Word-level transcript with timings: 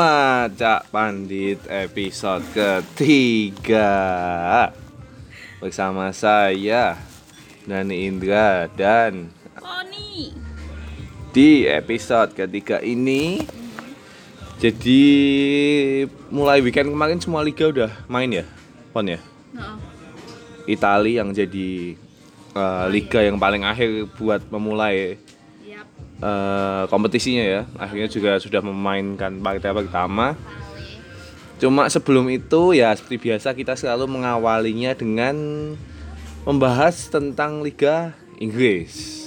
Macak 0.00 0.88
Pandit 0.88 1.60
episode 1.68 2.40
ketiga. 2.56 3.92
Bersama 5.60 6.08
saya 6.16 6.96
Dani 7.68 8.08
Indra 8.08 8.64
dan 8.72 9.28
Poni. 9.60 10.32
di 11.36 11.68
episode 11.68 12.32
ketiga 12.32 12.80
ini 12.80 13.44
Jadi 14.56 15.04
mulai 16.32 16.64
weekend 16.64 16.96
kemarin 16.96 17.20
semua 17.20 17.44
liga 17.44 17.68
udah 17.68 17.92
main 18.08 18.32
ya 18.32 18.48
Pon 18.96 19.04
ya? 19.04 19.20
Nah, 19.52 19.76
Itali 20.64 21.20
yang 21.20 21.36
jadi 21.36 21.92
eh, 22.56 22.84
liga 22.88 23.20
yang 23.20 23.36
paling 23.36 23.68
akhir 23.68 24.08
buat 24.16 24.48
memulai 24.48 25.20
eh, 26.20 26.82
kompetisinya 26.86 27.44
ya. 27.44 27.60
Akhirnya 27.80 28.08
juga 28.08 28.36
sudah 28.36 28.60
memainkan 28.60 29.40
partai 29.40 29.72
pertama. 29.72 30.36
Cuma 31.60 31.92
sebelum 31.92 32.32
itu 32.32 32.72
ya 32.72 32.96
seperti 32.96 33.28
biasa 33.28 33.52
kita 33.52 33.76
selalu 33.76 34.08
mengawalinya 34.08 34.96
dengan 34.96 35.36
membahas 36.48 37.12
tentang 37.12 37.60
Liga 37.60 38.16
Inggris. 38.40 39.20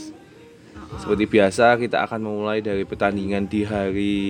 Seperti 0.98 1.30
biasa 1.30 1.78
kita 1.78 2.06
akan 2.06 2.26
memulai 2.26 2.62
dari 2.62 2.86
pertandingan 2.86 3.46
di 3.46 3.62
hari 3.66 4.26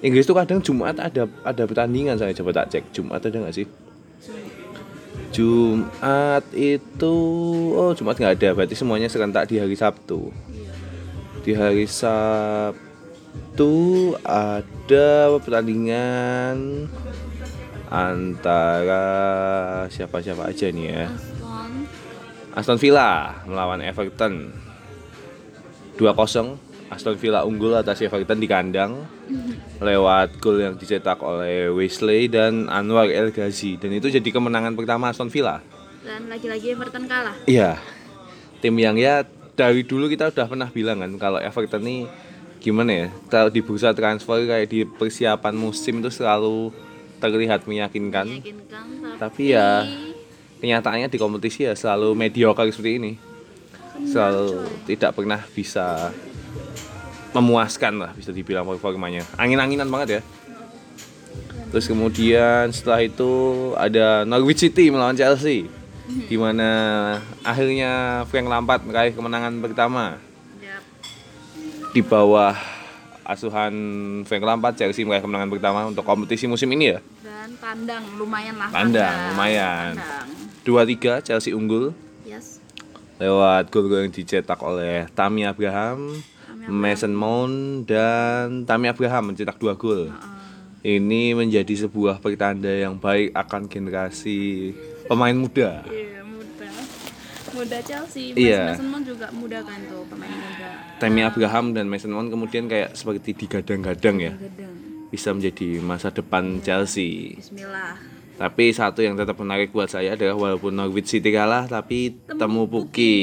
Inggris 0.00 0.28
tuh 0.28 0.36
kadang 0.36 0.60
Jumat 0.60 1.00
ada 1.00 1.28
ada 1.44 1.62
pertandingan 1.64 2.16
saya 2.16 2.32
coba 2.32 2.64
tak 2.64 2.72
cek. 2.72 2.84
Jumat 2.96 3.20
ada 3.20 3.36
nggak 3.44 3.56
sih? 3.56 3.68
Jumat 5.36 6.48
itu 6.56 7.16
oh 7.76 7.92
Jumat 7.92 8.16
nggak 8.16 8.34
ada 8.40 8.48
berarti 8.56 8.72
semuanya 8.72 9.12
serentak 9.12 9.52
di 9.52 9.60
hari 9.60 9.76
Sabtu 9.76 10.32
di 11.46 11.54
hari 11.54 11.86
Sabtu 11.86 12.74
ada 14.26 15.30
pertandingan 15.38 16.90
antara 17.86 19.06
siapa-siapa 19.86 20.50
aja 20.50 20.74
nih 20.74 20.86
ya. 20.90 21.06
Aston. 22.50 22.82
Villa 22.82 23.38
melawan 23.46 23.78
Everton. 23.78 24.50
2-0 25.94 26.58
Aston 26.90 27.14
Villa 27.14 27.46
unggul 27.46 27.78
atas 27.78 28.02
Everton 28.02 28.42
di 28.42 28.50
kandang 28.50 29.06
lewat 29.78 30.42
gol 30.42 30.58
yang 30.58 30.74
dicetak 30.74 31.22
oleh 31.22 31.70
Wesley 31.70 32.26
dan 32.26 32.66
Anwar 32.66 33.06
El 33.06 33.30
Ghazi 33.30 33.78
dan 33.78 33.94
itu 33.94 34.10
jadi 34.10 34.28
kemenangan 34.34 34.74
pertama 34.74 35.14
Aston 35.14 35.30
Villa. 35.30 35.62
Dan 36.02 36.26
lagi-lagi 36.26 36.74
Everton 36.74 37.06
kalah. 37.06 37.38
Iya. 37.46 37.78
Tim 38.58 38.74
yang 38.82 38.98
ya 38.98 39.22
dari 39.56 39.82
dulu 39.82 40.06
kita 40.06 40.28
udah 40.30 40.46
pernah 40.46 40.68
bilang 40.68 41.00
kan 41.00 41.10
kalau 41.16 41.40
Everton 41.40 41.82
nih 41.82 42.04
gimana 42.60 42.92
ya? 42.92 43.08
Kalau 43.32 43.48
di 43.48 43.64
bursa 43.64 43.96
transfer 43.96 44.44
kayak 44.44 44.68
di 44.68 44.84
persiapan 44.84 45.56
musim 45.56 46.04
itu 46.04 46.12
selalu 46.12 46.70
terlihat 47.18 47.64
meyakinkan. 47.64 48.28
Meyakinkan 48.28 49.16
Tapi 49.16 49.56
ya 49.56 49.88
kenyataannya 50.60 51.08
di 51.08 51.18
kompetisi 51.18 51.64
ya 51.64 51.72
selalu 51.72 52.12
mediocre 52.12 52.68
seperti 52.68 52.92
ini. 53.00 53.12
Selalu 54.04 54.68
tidak 54.84 55.16
pernah 55.16 55.40
bisa 55.40 56.12
memuaskan 57.32 57.96
lah 57.96 58.10
bisa 58.12 58.32
dibilang 58.32 58.68
performanya. 58.68 59.24
Angin-anginan 59.40 59.88
banget 59.88 60.20
ya. 60.20 60.22
Terus 61.72 61.88
kemudian 61.88 62.72
setelah 62.72 63.00
itu 63.04 63.32
ada 63.76 64.24
Norwich 64.28 64.68
City 64.68 64.92
melawan 64.92 65.16
Chelsea 65.16 65.68
di 66.06 66.36
mana 66.38 66.70
akhirnya 67.42 68.22
Frank 68.30 68.46
Lampard 68.46 68.82
meraih 68.86 69.10
kemenangan 69.10 69.58
pertama 69.58 70.22
di 71.90 72.04
bawah 72.04 72.54
asuhan 73.26 73.74
Frank 74.22 74.44
Lampard 74.44 74.76
Chelsea 74.78 75.02
meraih 75.02 75.24
kemenangan 75.24 75.50
pertama 75.50 75.80
untuk 75.88 76.06
kompetisi 76.06 76.46
musim 76.46 76.70
ini 76.76 76.94
ya. 76.94 76.98
Dan 77.24 77.58
tandang 77.58 78.04
lumayan 78.14 78.54
lah. 78.54 78.68
Tandang, 78.70 79.16
lumayan. 79.34 79.92
Tandang. 79.98 80.26
2-3 80.62 81.26
Chelsea 81.26 81.56
unggul 81.56 81.90
Yes. 82.26 82.58
lewat 83.16 83.70
gol-gol 83.70 84.06
yang 84.06 84.12
dicetak 84.12 84.58
oleh 84.60 85.06
Tammy 85.14 85.46
Abraham, 85.46 86.20
Mason 86.68 87.14
Mount 87.14 87.86
dan 87.88 88.66
Tammy 88.66 88.90
Abraham 88.90 89.32
mencetak 89.32 89.56
dua 89.56 89.78
gol. 89.78 90.10
Ini 90.86 91.34
menjadi 91.34 91.86
sebuah 91.86 92.22
pertanda 92.22 92.70
yang 92.70 92.98
baik 93.00 93.34
akan 93.34 93.66
generasi 93.66 94.70
pemain 95.06 95.32
muda. 95.32 95.82
Iya, 95.84 96.20
muda. 96.22 96.68
Muda 97.52 97.78
Chelsea. 97.80 98.30
Mas 98.30 98.38
Iya. 98.38 98.62
Mason 98.70 98.88
Mount 98.88 99.04
juga 99.04 99.26
muda 99.30 99.58
kan 99.60 99.78
tuh, 99.82 100.02
pemain 100.06 100.28
muda. 100.28 100.68
Tammy 100.96 101.22
Abraham 101.22 101.72
dan 101.72 101.86
Mason 101.86 102.10
Mount 102.10 102.28
kemudian 102.28 102.66
kayak 102.66 102.92
seperti 102.92 103.32
digadang-gadang 103.32 104.16
ya 104.18 104.32
Gedeng. 104.34 104.74
bisa 105.08 105.30
menjadi 105.30 105.78
masa 105.78 106.10
depan 106.10 106.60
Chelsea. 106.60 107.34
Bismillah. 107.34 107.96
Tapi 108.36 108.68
satu 108.68 109.00
yang 109.00 109.16
tetap 109.16 109.32
menarik 109.34 109.72
buat 109.72 109.88
saya 109.88 110.12
adalah 110.12 110.36
walaupun 110.36 110.68
Norwich 110.70 111.08
City 111.08 111.32
kalah 111.32 111.64
tapi 111.64 112.12
Temu 112.28 112.68
Puki 112.68 113.14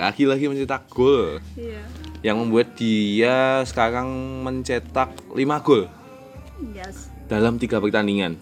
lagi-lagi 0.00 0.48
mencetak 0.48 0.88
gol 0.88 1.44
Iya. 1.52 1.84
yang 2.24 2.40
membuat 2.40 2.72
dia 2.72 3.60
sekarang 3.62 4.08
mencetak 4.40 5.12
5 5.28 5.36
gol 5.60 5.92
Yes. 6.72 7.12
dalam 7.28 7.60
tiga 7.60 7.76
pertandingan. 7.76 8.40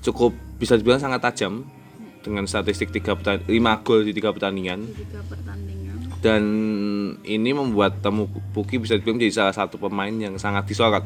Cukup 0.00 0.36
bisa 0.54 0.76
dibilang 0.76 1.00
sangat 1.00 1.22
tajam 1.22 1.64
dengan 2.24 2.44
statistik 2.44 2.88
3 2.90 3.44
5 3.44 3.52
gol 3.80 4.00
di 4.02 4.10
tiga 4.10 4.32
pertandingan 4.32 4.80
Tiga 4.88 5.20
pertandingan. 5.22 5.96
dan 6.18 6.42
ini 7.22 7.52
membuat 7.52 8.00
Temu 8.00 8.24
Puki 8.50 8.78
bisa 8.78 8.96
dibilang 8.96 9.20
menjadi 9.20 9.44
salah 9.44 9.54
satu 9.54 9.76
pemain 9.76 10.08
yang 10.10 10.34
sangat 10.34 10.64
disorot. 10.64 11.04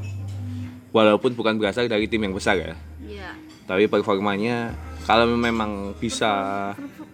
Walaupun 0.89 1.35
bukan 1.35 1.59
berasal 1.59 1.85
dari 1.85 2.07
tim 2.07 2.23
yang 2.23 2.33
besar 2.33 2.55
ya. 2.57 2.73
Iya. 2.99 3.35
Tapi 3.67 3.85
performanya 3.85 4.73
kalau 5.05 5.29
memang 5.29 5.93
bisa 5.95 6.31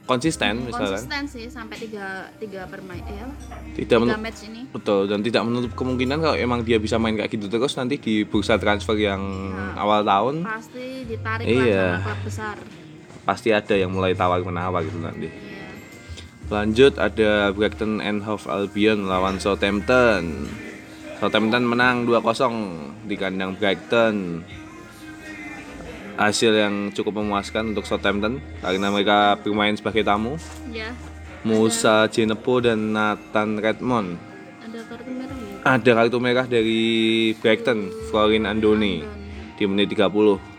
konsisten 0.04 0.62
misalnya 0.62 1.00
Konsisten 1.00 1.24
sih 1.24 1.46
sampai 1.48 1.80
tiga 1.80 2.28
tiga 2.36 2.66
permain 2.66 3.00
ya 3.00 3.24
tidak 3.72 4.04
tiga 4.04 4.20
match 4.20 4.40
ini. 4.44 4.60
betul 4.68 5.08
dan 5.08 5.24
tidak 5.24 5.42
menutup 5.42 5.72
kemungkinan 5.72 6.18
kalau 6.18 6.36
emang 6.36 6.60
dia 6.60 6.76
bisa 6.76 6.98
main 6.98 7.16
kayak 7.16 7.30
gitu 7.30 7.48
terus 7.48 7.72
nanti 7.72 7.96
di 7.96 8.20
bursa 8.22 8.58
transfer 8.58 8.92
yang 8.94 9.22
awal 9.74 10.04
tahun 10.04 10.44
Pasti 10.44 11.08
ditarik 11.08 11.46
Iya. 11.46 11.64
lah 11.64 11.96
sama 11.96 12.04
klub 12.04 12.20
besar. 12.20 12.56
Pasti 13.24 13.50
ada 13.50 13.72
yang 13.74 13.90
mulai 13.90 14.12
tawar 14.12 14.40
menawar 14.44 14.84
gitu 14.84 15.00
nanti. 15.00 15.28
Lanjut 16.52 17.00
ada 17.00 17.48
Brighton 17.56 18.04
and 18.04 18.20
Hove 18.20 18.44
Albion 18.52 19.08
lawan 19.08 19.40
Southampton. 19.40 20.48
Southampton 21.16 21.64
menang 21.64 22.04
2-0 22.04 23.08
di 23.08 23.16
kandang 23.16 23.56
Brighton. 23.56 24.44
Hasil 26.14 26.52
yang 26.54 26.92
cukup 26.94 27.24
memuaskan 27.24 27.74
untuk 27.74 27.88
Southampton 27.88 28.38
karena 28.60 28.92
mereka 28.92 29.40
bermain 29.40 29.74
sebagai 29.74 30.04
tamu. 30.04 30.36
Ya, 30.70 30.92
Musa 31.42 32.06
Jenepo 32.12 32.60
dan 32.60 32.96
Nathan 32.96 33.60
Redmond. 33.60 34.16
ada 34.64 34.80
kartu 34.88 35.10
merah 35.12 35.36
ya. 35.36 35.56
Ada 35.64 35.90
kartu 35.96 36.18
merah 36.20 36.46
dari 36.48 36.82
Brighton, 37.40 37.92
Florin 38.08 38.48
Andoni 38.48 39.04
di 39.56 39.64
menit 39.68 39.92
30. 39.92 40.53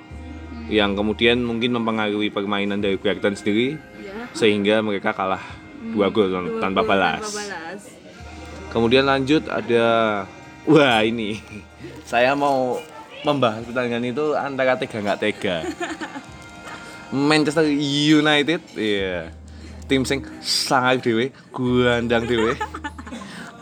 Yang 0.65 0.91
kemudian 0.97 1.37
mungkin 1.45 1.77
mempengaruhi 1.77 2.33
permainan 2.33 2.81
dari 2.81 2.97
Brighton 2.97 3.37
sendiri 3.37 3.77
Ya. 4.01 4.25
sehingga 4.33 4.81
mereka 4.81 5.13
kalah 5.13 5.41
dua 5.93 6.09
gol 6.09 6.29
Dua 6.29 6.61
tanpa 6.61 6.81
gol 6.81 6.89
balas. 6.93 7.21
Tanpa 7.21 7.37
balas. 7.37 7.81
Kemudian 8.73 9.05
lanjut 9.05 9.45
ada 9.47 9.85
wah 10.65 10.99
ini 11.05 11.37
saya 12.09 12.33
mau 12.33 12.81
membahas 13.25 13.65
pertandingan 13.65 14.13
itu 14.13 14.25
antara 14.33 14.77
tega 14.77 14.97
nggak 15.01 15.19
tega. 15.21 15.57
Manchester 17.15 17.65
United, 18.19 18.61
iya. 18.75 19.29
Tim 19.85 20.01
sing 20.03 20.25
sangat 20.41 21.05
dewe, 21.05 21.29
guandang 21.53 22.25
dewe. 22.25 22.57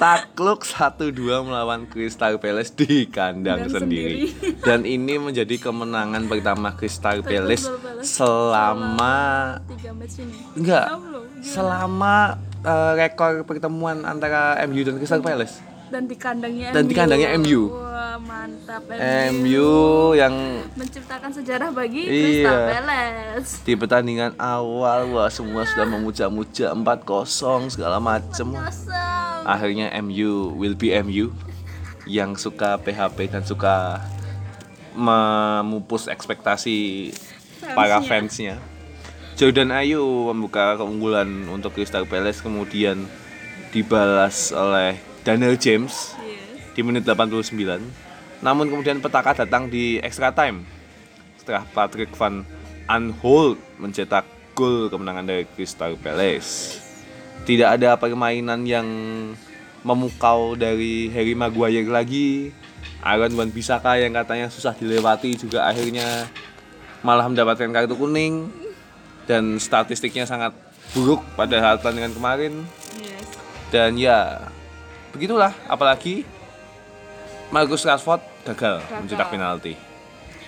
Takluk 0.03 0.67
1-2 0.67 1.15
melawan 1.47 1.87
Crystal 1.87 2.35
Palace 2.35 2.75
di 2.75 3.07
kandang 3.07 3.63
Kandang 3.63 3.87
sendiri. 3.87 4.35
Dan 4.59 4.83
ini 4.83 5.15
menjadi 5.15 5.55
kemenangan 5.55 6.27
pertama 6.27 6.75
Crystal 6.75 7.23
Palace 7.23 7.71
selama 8.03 9.15
Tiga 9.63 9.95
match 9.95 10.19
ini. 10.19 10.35
enggak 10.59 10.91
selama 11.39 12.35
eh, 12.67 12.91
rekor 12.99 13.47
pertemuan 13.47 14.03
antara 14.03 14.59
MU 14.67 14.83
dan 14.83 14.99
Crystal 14.99 15.23
Palace. 15.23 15.63
Dan 15.93 16.09
di 16.09 16.17
kandangnya 16.17 16.73
Dan 16.73 16.89
di 16.89 16.97
kandangnya 16.97 17.37
MU. 17.37 17.69
Wah, 17.69 18.17
mantap 18.17 18.81
MU 19.29 19.69
yang 20.17 20.33
menciptakan 20.73 21.29
sejarah 21.29 21.69
bagi 21.69 22.01
Iya. 22.01 22.49
Crystal 22.49 22.61
Palace. 22.73 23.51
di 23.61 23.73
pertandingan 23.77 24.33
awal 24.41 25.13
wah 25.13 25.29
semua 25.29 25.69
sudah 25.69 25.85
memuja-muja 25.85 26.73
4-0 26.73 27.69
segala 27.69 28.01
macem. 28.01 28.57
Akhirnya 29.45 29.93
MU 30.01 30.57
will 30.57 30.73
be 30.73 30.89
MU 30.97 31.29
yang 32.09 32.33
suka 32.33 32.81
PHP 32.81 33.29
dan 33.29 33.45
suka 33.45 34.01
memupus 34.97 36.09
ekspektasi 36.09 37.13
para 37.77 38.01
fansnya. 38.01 38.57
Jordan 39.37 39.73
Ayu 39.73 40.01
membuka 40.33 40.77
keunggulan 40.77 41.49
untuk 41.53 41.77
Crystal 41.77 42.05
Palace 42.05 42.41
kemudian 42.41 43.05
dibalas 43.73 44.53
oleh 44.53 45.12
Daniel 45.23 45.55
James 45.55 46.13
Yes. 46.19 46.75
di 46.75 46.81
menit 46.83 47.07
89 47.07 47.55
Namun 48.43 48.65
kemudian 48.67 48.99
petaka 48.99 49.33
datang 49.43 49.71
di 49.71 49.97
extra 50.03 50.35
time 50.35 50.67
setelah 51.39 51.63
Patrick 51.75 52.11
Van 52.15 52.43
Aanholt 52.87 53.59
mencetak 53.79 54.23
gol 54.53 54.91
kemenangan 54.91 55.23
dari 55.27 55.43
Crystal 55.55 55.95
Palace. 55.99 56.79
Tidak 57.43 57.67
ada 57.67 57.95
permainan 57.99 58.63
yang 58.63 58.87
memukau 59.83 60.55
dari 60.55 61.11
Harry 61.11 61.35
Maguire 61.35 61.87
lagi. 61.87 62.51
Aaron 63.03 63.35
Wan 63.35 63.51
Bisaka 63.51 63.99
yang 63.99 64.15
katanya 64.15 64.47
susah 64.47 64.71
dilewati 64.71 65.35
juga 65.35 65.67
akhirnya 65.67 66.27
malah 67.03 67.27
mendapatkan 67.27 67.67
kartu 67.67 67.99
kuning 67.99 68.47
dan 69.27 69.59
statistiknya 69.59 70.23
sangat 70.23 70.55
buruk 70.95 71.19
pada 71.35 71.59
saat 71.59 71.83
pertandingan 71.83 72.15
kemarin 72.15 72.53
Yes. 72.95 73.27
dan 73.75 73.99
ya 73.99 74.47
begitulah 75.13 75.53
apalagi 75.65 76.25
Marcus 77.47 77.81
Rashford 77.81 78.21
gagal, 78.43 78.81
Gagal. 78.81 78.99
mencetak 78.99 79.29
penalti 79.29 79.73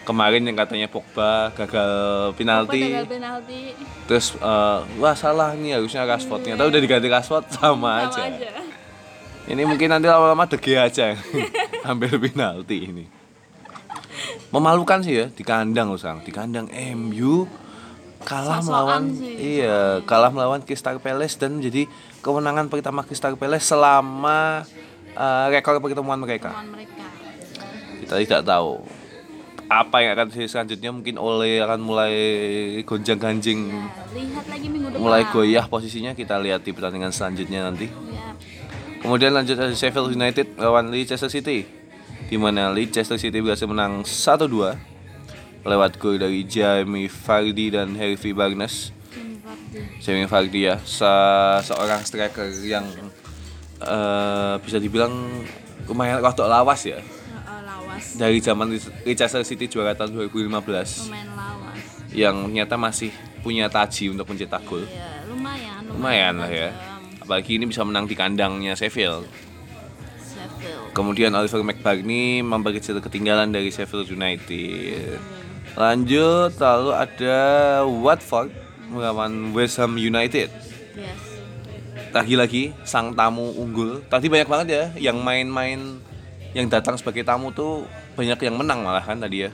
kemarin 0.04 0.42
yang 0.42 0.54
katanya 0.56 0.88
Pogba 0.88 1.54
gagal 1.54 1.94
penalti 2.34 2.82
Pogba 2.82 2.98
gagal 3.00 3.08
penalti. 3.08 3.62
terus 4.06 4.34
eh, 4.36 4.80
wah 4.98 5.14
salah 5.14 5.54
nih 5.54 5.78
harusnya 5.78 6.04
Rashfordnya 6.04 6.54
tapi 6.56 6.68
udah 6.68 6.82
diganti 6.82 7.08
Rashford 7.08 7.46
sama, 7.54 8.10
Sama 8.10 8.10
aja. 8.10 8.22
aja. 8.28 8.50
ini 9.46 9.62
mungkin 9.64 9.88
nanti 9.88 10.06
lama-lama 10.06 10.44
De 10.44 10.58
Gea 10.58 10.84
aja 10.84 11.14
yang 11.14 11.22
ambil 11.92 12.18
penalti 12.20 12.78
ini 12.84 13.06
memalukan 14.50 15.02
sih 15.02 15.14
ya 15.16 15.26
di 15.28 15.44
kandang 15.44 15.90
loh 15.90 16.00
sekarang 16.00 16.22
di 16.22 16.32
kandang 16.32 16.68
MU 16.96 17.46
kalah 18.22 18.58
Sok-sokan 18.58 18.66
melawan 18.66 19.04
sih. 19.14 19.34
iya 19.58 20.02
kalah 20.02 20.32
melawan 20.32 20.62
Crystal 20.62 20.98
Palace 20.98 21.36
dan 21.36 21.60
menjadi 21.60 21.86
kemenangan 22.26 22.66
pertama 22.66 23.06
Crystal 23.06 23.38
Palace 23.38 23.70
selama 23.70 24.66
eh, 25.14 25.46
rekor 25.54 25.78
pertemuan 25.78 26.18
mereka 26.18 26.50
kita 28.02 28.18
tidak 28.18 28.42
tahu 28.42 28.82
apa 29.66 29.98
yang 29.98 30.14
akan 30.14 30.30
terjadi 30.30 30.50
selanjutnya 30.50 30.90
mungkin 30.90 31.18
Ole 31.18 31.58
akan 31.58 31.80
mulai 31.82 32.14
gonjang 32.82 33.18
ganjing 33.18 33.70
Ya, 33.70 33.86
lihat 34.14 34.46
lagi 34.46 34.68
minggu 34.70 34.90
depan. 34.90 35.02
mulai 35.02 35.26
goyah 35.26 35.66
posisinya 35.66 36.14
kita 36.14 36.38
lihat 36.38 36.62
di 36.62 36.70
pertandingan 36.70 37.10
selanjutnya 37.10 37.66
nanti 37.66 37.90
Ya. 38.10 38.34
Kemudian 39.02 39.38
lanjut 39.38 39.54
ada 39.54 39.70
Sheffield 39.70 40.14
United 40.14 40.58
lawan 40.58 40.90
Leicester 40.90 41.30
City 41.30 41.66
di 42.26 42.38
mana 42.42 42.74
Leicester 42.74 43.22
City 43.22 43.38
berhasil 43.38 43.70
menang 43.70 44.02
1-2 44.02 44.74
lewat 45.62 45.98
gol 45.98 46.18
dari 46.18 46.42
Jamie 46.42 47.06
Vardy 47.06 47.70
dan 47.70 47.94
Harvey 47.94 48.34
Barnes. 48.34 48.94
Jamie 49.98 50.26
Vardy 50.26 50.62
ya, 50.64 50.76
se- 50.80 51.62
seorang 51.64 52.02
striker 52.02 52.46
yang 52.62 52.86
eh, 53.78 54.54
bisa 54.60 54.78
dibilang 54.78 55.12
lumayan 55.86 56.20
rodok 56.20 56.46
lawas 56.46 56.82
ya. 56.84 57.00
Lawas. 57.46 58.16
Dari 58.16 58.40
zaman 58.40 58.72
Leicester 59.04 59.42
City 59.42 59.66
juara 59.66 59.94
tahun 59.94 60.12
2015 60.14 60.52
Lumayan 60.52 61.30
lawas. 61.32 61.80
yang 62.12 62.36
ternyata 62.46 62.76
masih 62.76 63.10
punya 63.40 63.68
taji 63.68 64.10
untuk 64.10 64.26
mencetak 64.26 64.64
gol. 64.64 64.84
Ya, 64.84 65.24
lumayan. 65.26 65.82
Lumayan 65.88 66.34
lah 66.38 66.50
ya. 66.50 66.70
Apalagi 67.20 67.56
ini 67.56 67.66
bisa 67.66 67.82
menang 67.82 68.04
di 68.04 68.14
kandangnya 68.14 68.74
Sheffield. 68.74 69.26
Sheffield. 70.20 70.92
Kemudian 70.92 71.32
Oliver 71.32 71.62
McBurney 71.62 72.42
memperkecil 72.42 73.00
ketinggalan 73.00 73.50
dari 73.50 73.70
Sheffield 73.70 74.08
United. 74.08 75.18
Lanjut, 75.76 76.56
lalu 76.56 76.90
ada 76.92 77.38
Watford 77.84 78.50
melawan 78.90 79.54
West 79.56 79.78
Ham 79.82 79.98
United. 79.98 80.50
Yes. 80.96 81.20
Lagi-lagi 82.12 82.72
sang 82.88 83.12
tamu 83.12 83.52
unggul. 83.60 84.00
Tadi 84.08 84.32
banyak 84.32 84.48
banget 84.48 84.68
ya 84.72 84.84
yang 85.12 85.20
main-main 85.20 86.00
yang 86.56 86.72
datang 86.72 86.96
sebagai 86.96 87.28
tamu 87.28 87.52
tuh 87.52 87.84
banyak 88.16 88.40
yang 88.40 88.56
menang 88.56 88.80
malah 88.84 89.04
kan 89.04 89.20
tadi 89.20 89.48
ya. 89.48 89.52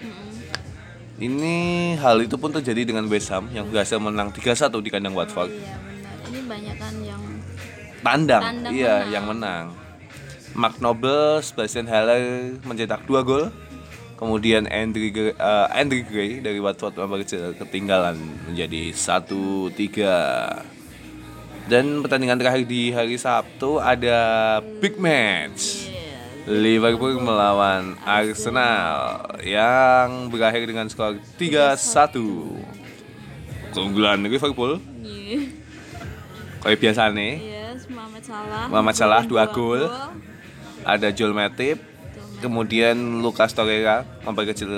Ini 1.22 1.58
hal 2.02 2.18
itu 2.26 2.34
pun 2.38 2.50
terjadi 2.50 2.82
dengan 2.82 3.06
West 3.06 3.30
Ham 3.30 3.46
yang 3.54 3.70
berhasil 3.70 4.02
menang 4.02 4.34
3-1 4.34 4.74
di 4.82 4.90
kandang 4.90 5.14
Watford. 5.14 5.54
Iya 5.54 5.78
benar. 5.78 6.16
Ini 6.30 6.40
banyak 6.50 6.76
kan 6.82 6.96
yang 7.06 7.22
Tandang, 8.02 8.42
Tandang 8.42 8.74
iya 8.74 9.06
menang. 9.06 9.14
yang 9.14 9.26
menang. 9.30 9.66
Mark 10.58 10.76
Noble, 10.82 11.40
Sebastian 11.46 11.86
Haller 11.86 12.58
mencetak 12.66 13.06
dua 13.06 13.22
gol. 13.22 13.54
Kemudian 14.22 14.70
Andrew 14.70 15.34
Andrew 15.74 16.06
Gray 16.06 16.46
dari 16.46 16.62
Watford 16.62 16.94
memperkecil 16.94 17.58
ketinggalan 17.58 18.22
menjadi 18.46 18.94
1-3. 18.94 20.62
Dan 21.66 22.06
pertandingan 22.06 22.38
terakhir 22.38 22.70
di 22.70 22.94
hari 22.94 23.18
Sabtu 23.18 23.82
ada 23.82 24.62
big 24.78 25.02
match. 25.02 25.90
Liverpool 26.46 27.18
melawan 27.18 27.98
Arsenal 28.02 29.22
yang 29.42 30.30
berakhir 30.30 30.70
dengan 30.70 30.86
skor 30.86 31.18
3-1. 31.42 33.74
Keunggulan 33.74 34.22
Liverpool 34.22 34.78
Iya. 35.02 35.50
kayak 36.62 36.78
biasa 36.78 37.10
nih. 37.10 37.42
Yes, 37.42 37.90
Mohamed 37.90 38.22
Salah. 38.22 38.70
Mohamed 38.70 38.96
Salah 38.98 39.26
dua 39.26 39.50
gol. 39.50 39.90
ada 40.82 41.14
Joel 41.14 41.38
Matip, 41.38 41.78
kemudian 42.42 42.98
Lucas 43.22 43.54
Torreira 43.54 44.04
memperkecil 44.26 44.70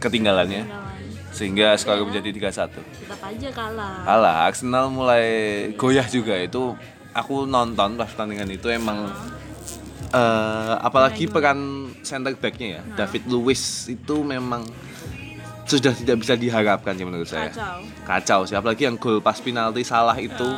ketinggalannya. 0.00 0.64
Ketinggalan. 0.64 0.84
sehingga 1.36 1.76
skor 1.76 2.00
menjadi 2.00 2.48
3-1. 2.48 2.80
Tetap 2.80 3.20
aja 3.20 3.48
kalah. 3.52 3.96
Kalah, 4.08 4.36
Arsenal 4.48 4.88
mulai 4.88 5.26
goyah 5.76 6.08
juga. 6.08 6.32
Itu 6.40 6.72
aku 7.12 7.44
nonton 7.44 8.00
pas 8.00 8.08
pertandingan 8.08 8.48
itu 8.56 8.72
emang 8.72 9.12
eh, 10.16 10.74
apalagi 10.80 11.28
peran 11.28 11.92
center 12.00 12.32
backnya 12.40 12.80
ya. 12.80 12.82
David 13.04 13.28
Luiz 13.28 13.84
itu 13.84 14.24
memang 14.24 14.64
sudah 15.68 15.92
tidak 15.92 16.24
bisa 16.24 16.34
diharapkan 16.40 16.96
sih 16.96 17.04
menurut 17.04 17.28
saya. 17.28 17.52
Kacau. 17.52 17.78
kacau 18.08 18.40
sih. 18.48 18.56
Apalagi 18.56 18.88
yang 18.88 18.96
gol 18.96 19.20
pas 19.20 19.36
penalti 19.36 19.84
salah 19.84 20.16
itu. 20.16 20.48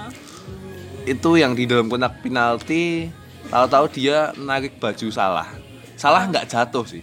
Itu 1.09 1.41
yang 1.41 1.57
di 1.57 1.65
dalam 1.65 1.89
kotak 1.89 2.21
penalti 2.21 3.09
tahu-tahu 3.49 3.85
dia 3.93 4.33
narik 4.37 4.77
baju 4.79 5.09
salah. 5.13 5.49
Salah 5.99 6.25
nggak 6.29 6.47
jatuh 6.47 6.85
sih. 6.87 7.03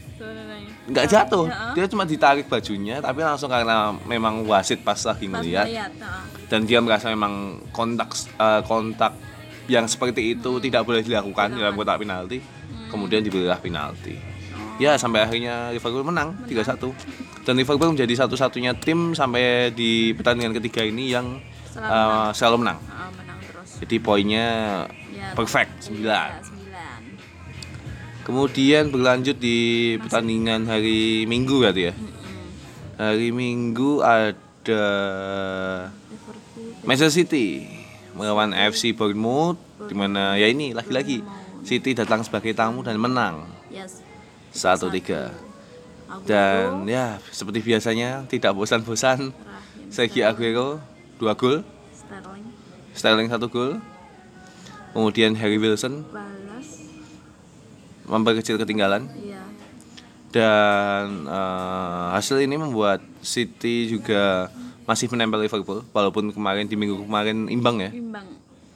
Nggak 0.86 1.05
jatuh. 1.10 1.46
Dia 1.74 1.86
cuma 1.89 2.05
ditarik 2.05 2.46
bajunya 2.46 3.01
tapi 3.01 3.25
langsung 3.25 3.50
karena 3.50 3.91
memang 4.05 4.46
wasit 4.46 4.86
pas 4.86 4.98
lagi 5.01 5.25
Pas 5.25 5.41
ngeliat. 5.41 5.67
dan 6.46 6.62
dia 6.70 6.77
merasa 6.77 7.10
memang 7.10 7.58
kontak 7.74 8.13
eh, 8.38 8.62
kontak 8.70 9.17
yang 9.65 9.89
seperti 9.89 10.38
itu 10.38 10.62
tidak 10.62 10.86
boleh 10.86 11.01
dilakukan 11.01 11.58
dalam 11.58 11.74
kotak 11.74 12.05
penalti. 12.05 12.38
Kemudian 12.88 13.25
diberilah 13.25 13.58
penalti. 13.58 14.15
Ya 14.77 15.00
sampai 15.00 15.24
akhirnya 15.25 15.72
Liverpool 15.72 16.03
menang 16.05 16.36
3-1 16.46 17.48
dan 17.48 17.53
Liverpool 17.55 17.96
menjadi 17.96 18.27
satu-satunya 18.27 18.75
tim 18.77 19.15
sampai 19.15 19.72
di 19.72 20.12
pertandingan 20.13 20.53
ketiga 20.60 20.84
ini 20.84 21.15
yang 21.15 21.39
Selalu 21.75 22.31
selalu 22.31 22.58
menang. 22.63 22.79
Heeh, 22.79 23.10
menang. 23.12 23.20
Terus. 23.20 23.25
Jadi 23.84 23.96
poinnya 24.00 24.48
Ya, 25.15 25.32
perfect 25.32 25.88
9 25.88 26.03
Ya, 26.03 26.36
sembilan. 26.44 27.00
kemudian 28.27 28.91
berlanjut 28.91 29.38
di 29.39 29.58
pertandingan 30.01 30.67
hari 30.67 31.24
Minggu 31.24 31.63
berarti 31.63 31.82
ya? 31.89 31.94
Hari 32.96 33.29
Minggu 33.32 34.03
ada 34.03 34.84
Liverpool. 36.12 36.84
Manchester 36.84 37.24
City 37.24 37.67
melawan 38.15 38.55
FC 38.55 38.96
Bournemouth 38.96 39.60
di 39.88 39.96
mana 39.96 40.39
ya 40.39 40.48
ini 40.48 40.72
lagi-lagi 40.72 41.20
City 41.65 41.91
datang 41.91 42.22
sebagai 42.24 42.53
tamu 42.55 42.86
dan 42.86 42.96
menang. 42.96 43.44
Yes. 43.67 44.00
1-3 44.55 44.88
Aguero, 44.88 46.24
dan 46.24 46.86
ya 46.88 47.17
seperti 47.34 47.60
biasanya 47.60 48.24
tidak 48.29 48.55
bosan-bosan. 48.55 49.34
Sergio 49.91 50.29
Aguero 50.29 50.79
2 51.20 51.34
gol 51.36 51.65
Sterling, 52.96 53.28
1 53.28 53.38
gol 53.48 53.78
kemudian 54.92 55.36
Harry 55.36 55.56
Wilson 55.56 56.08
balas. 56.08 56.68
memperkecil 58.06 58.56
ketinggalan 58.56 59.12
Iya. 59.14 59.44
dan 60.32 61.06
eh, 61.24 62.06
hasil 62.14 62.40
ini 62.40 62.56
membuat 62.56 63.04
City 63.20 63.88
juga 63.88 64.48
masih 64.86 65.10
menempel 65.10 65.42
Liverpool 65.42 65.84
walaupun 65.90 66.30
kemarin 66.30 66.64
di 66.64 66.75
minggu 66.75 67.02
kemarin 67.02 67.48
imbang 67.48 67.80
ya 67.80 67.90
Imbang 67.90 68.28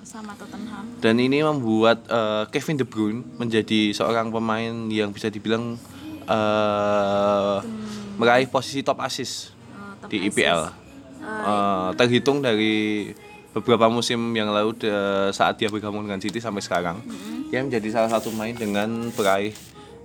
sama 0.02 0.34
Tottenham. 0.34 0.98
dan 0.98 1.16
ini 1.16 1.40
membuat 1.40 2.02
eh, 2.04 2.44
Kevin 2.50 2.76
De 2.76 2.84
Bruyne 2.84 3.22
menjadi 3.38 3.94
seorang 3.94 4.28
pemain 4.28 4.74
yang 4.90 5.10
bisa 5.10 5.30
dibilang 5.30 5.78
eh, 6.26 7.58
meraih 8.16 8.48
posisi 8.48 8.82
top 8.82 9.00
assist 9.00 9.54
Eh, 9.70 9.94
top 10.02 10.10
di 10.10 10.18
assist. 10.20 10.30
IPL 10.34 10.62
Eh, 11.22 11.90
terhitung 11.94 12.42
dari 12.42 13.06
beberapa 13.51 13.88
musim 13.88 14.32
yang 14.32 14.48
lalu 14.48 14.77
de- 14.77 14.94
saat 15.32 15.56
dia 15.56 15.68
bergabung 15.68 16.01
dengan 16.01 16.18
City 16.18 16.38
sampai 16.38 16.60
sekarang 16.60 17.01
dia 17.48 17.60
menjadi 17.60 17.89
salah 17.91 18.12
satu 18.12 18.29
pemain 18.29 18.53
dengan 18.53 18.89
peraih 19.10 19.53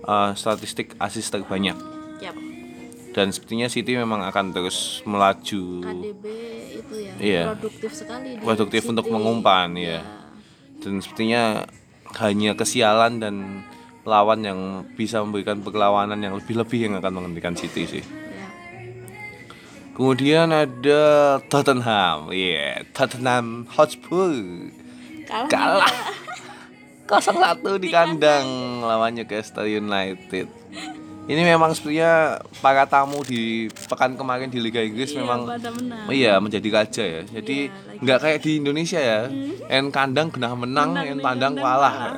eh, 0.01 0.31
statistik 0.35 0.97
assist 0.97 1.29
terbanyak 1.29 1.77
Yap. 2.19 2.37
dan 3.13 3.29
sepertinya 3.29 3.69
City 3.69 3.95
memang 3.95 4.25
akan 4.25 4.51
terus 4.51 5.05
melaju 5.05 5.63
KDB 5.83 6.25
itu 6.75 6.95
ya 6.99 7.13
Iya. 7.17 7.43
produktif 7.53 7.91
sekali 7.93 8.29
Produktif 8.39 8.81
City. 8.81 8.91
untuk 8.91 9.07
mengumpan, 9.07 9.71
ya. 9.75 10.01
Dan 10.77 10.99
sepertinya 10.99 11.65
hanya 12.19 12.53
kesialan 12.53 13.17
dan 13.17 13.65
lawan 14.03 14.41
yang 14.41 14.61
bisa 14.93 15.19
memberikan 15.19 15.59
perlawanan 15.59 16.19
yang 16.19 16.37
lebih-lebih 16.37 16.81
yang 16.83 16.95
akan 16.97 17.13
menghentikan 17.15 17.55
City 17.55 17.89
sih. 17.89 18.05
Kemudian 19.95 20.51
ada 20.51 21.03
Tottenham, 21.47 22.35
iya 22.35 22.83
Tottenham 22.91 23.63
Hotspur 23.71 24.35
Kalah. 25.25 25.87
kalah 27.07 27.59
0-1 27.63 27.79
di 27.79 27.89
kandang 27.95 28.47
lawan 28.83 29.15
Newcastle 29.15 29.71
United. 29.71 30.51
Ini 31.25 31.41
memang 31.41 31.73
sebenarnya 31.73 32.37
para 32.61 32.85
tamu 32.85 33.25
di 33.25 33.71
pekan 33.89 34.13
kemarin 34.13 34.53
di 34.53 34.61
Liga 34.61 34.85
Inggris 34.85 35.15
Iya, 35.15 35.25
memang 35.25 35.41
iya 36.13 36.33
menjadi 36.37 36.69
raja 36.69 37.01
ya. 37.01 37.23
Jadi 37.25 37.71
Iya, 37.71 38.01
nggak 38.03 38.19
kayak 38.21 38.39
di 38.45 38.53
Indonesia 38.61 39.01
ya. 39.01 39.31
En 39.71 39.89
kandang 39.89 40.29
genah 40.29 40.53
menang, 40.53 40.93
en 40.99 41.17
nih, 41.17 41.25
tandang 41.25 41.55
kalah. 41.57 41.95
ya. 41.95 42.13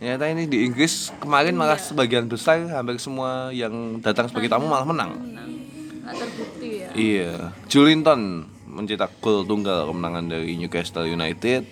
Ternyata 0.00 0.24
ini 0.32 0.48
di 0.48 0.64
Inggris 0.64 1.12
kemarin 1.20 1.52
malah 1.52 1.76
sebagian 1.76 2.24
besar 2.32 2.64
hampir 2.72 2.96
semua 2.96 3.52
yang 3.52 4.00
datang 4.00 4.30
sebagai 4.32 4.48
tamu 4.48 4.70
malah 4.72 4.88
menang. 4.88 5.12
Menang. 5.20 5.49
Ya. 7.00 7.02
Iya, 7.02 7.32
Julinton 7.66 8.44
mencetak 8.66 9.18
gol 9.18 9.42
tunggal 9.42 9.84
kemenangan 9.84 10.28
dari 10.28 10.54
Newcastle 10.54 11.04
United 11.04 11.64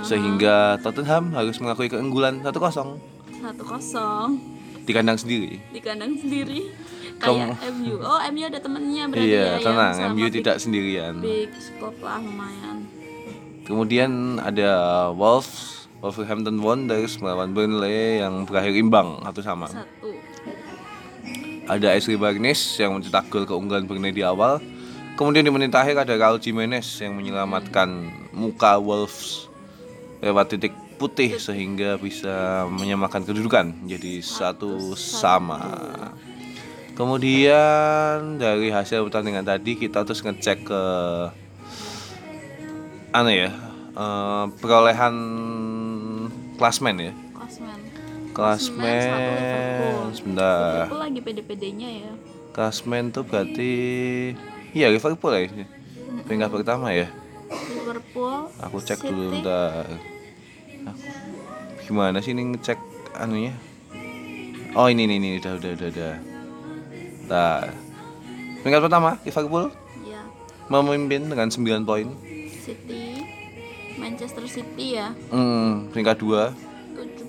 sehingga 0.00 0.78
Tottenham 0.78 1.34
harus 1.34 1.58
mengakui 1.58 1.86
keunggulan 1.86 2.40
1-0 2.40 2.96
Satu 3.34 3.62
kosong 3.62 4.30
di 4.80 4.92
kandang 4.92 5.16
sendiri. 5.16 5.58
di 5.66 5.80
kandang 5.80 6.14
sendiri. 6.14 6.70
Kamu- 7.18 7.52
Kayak 7.52 7.72
MU. 7.74 7.94
Oh 8.00 8.16
MU 8.22 8.42
ada 8.42 8.58
temennya 8.58 9.04
berarti 9.06 9.28
Iya, 9.28 9.44
ya. 9.50 9.60
tenang, 9.60 9.94
MU 10.10 10.24
big- 10.24 10.34
tidak 10.36 10.56
sendirian. 10.56 11.14
Big 11.20 11.50
scope 11.52 12.00
lah 12.00 12.16
lumayan. 12.16 12.88
Kemudian 13.62 14.10
ada 14.38 14.70
Wolves, 15.10 15.84
Wolverhampton 15.98 16.58
Wanderers 16.58 17.18
melawan 17.18 17.52
Burnley 17.52 18.18
yang 18.18 18.44
berakhir 18.44 18.72
imbang 18.72 19.20
satu 19.20 19.40
sama. 19.40 19.68
Satu. 19.68 20.16
Ada 21.70 21.94
Ashley 21.94 22.18
Barnes 22.18 22.58
yang 22.82 22.98
mencetak 22.98 23.30
gol 23.30 23.46
keunggulan 23.46 23.86
Burnley 23.86 24.10
di 24.10 24.26
awal. 24.26 24.58
Kemudian 25.14 25.46
di 25.46 25.54
menit 25.54 25.70
akhir 25.70 26.02
ada 26.02 26.18
Raul 26.18 26.42
Jimenez 26.42 26.98
yang 26.98 27.14
menyelamatkan 27.14 28.10
muka 28.34 28.74
Wolves 28.82 29.46
lewat 30.18 30.50
titik 30.50 30.74
putih 30.98 31.38
sehingga 31.38 31.94
bisa 31.94 32.66
menyamakan 32.66 33.22
kedudukan 33.22 33.86
menjadi 33.86 34.18
satu 34.18 34.98
sama. 34.98 35.62
Kemudian 36.98 38.42
dari 38.42 38.74
hasil 38.74 39.06
pertandingan 39.06 39.46
tadi 39.46 39.78
kita 39.78 40.02
terus 40.02 40.26
ngecek 40.26 40.66
ke 40.66 40.82
anu 43.14 43.30
ya 43.30 43.50
eh, 43.94 44.44
perolehan 44.58 45.14
klasmen 46.58 46.96
ya 46.98 47.12
Klasmen. 47.32 47.89
Klasmen 48.40 50.08
sebentar 50.10 50.88
Liverpool 50.88 51.02
lagi 51.02 51.20
pede-pedenya 51.20 51.88
ya. 52.00 52.12
Klasmen 52.50 53.04
tuh 53.10 53.22
berarti 53.22 53.72
iya 54.72 54.88
Liverpool 54.88 55.30
ya 55.30 55.44
ini. 55.44 55.64
peringkat 56.24 56.48
pertama 56.50 56.90
ya. 56.90 57.06
Liverpool. 57.70 58.48
Aku 58.60 58.80
cek 58.80 58.98
City. 58.98 59.08
dulu 59.08 59.36
bentar. 59.36 59.86
Aku- 60.84 61.12
Gimana 61.84 62.18
sih 62.18 62.30
ini 62.30 62.48
ngecek 62.48 62.78
anunya? 63.14 63.54
Oh 64.72 64.86
ini 64.86 65.04
nih 65.04 65.16
ini 65.16 65.28
udah 65.36 65.52
udah 65.56 65.70
udah 65.74 65.88
udah. 65.90 66.14
Nah, 67.26 67.58
peringkat 68.60 68.80
pertama 68.80 69.10
Liverpool 69.20 69.70
Ya. 70.02 70.22
memimpin 70.68 71.26
dengan 71.26 71.50
9 71.50 71.82
poin. 71.82 72.08
City. 72.56 73.26
Manchester 73.94 74.46
City 74.46 74.96
ya. 74.96 75.10
Hmm, 75.28 75.90
peringkat 75.90 76.16
dua. 76.16 76.54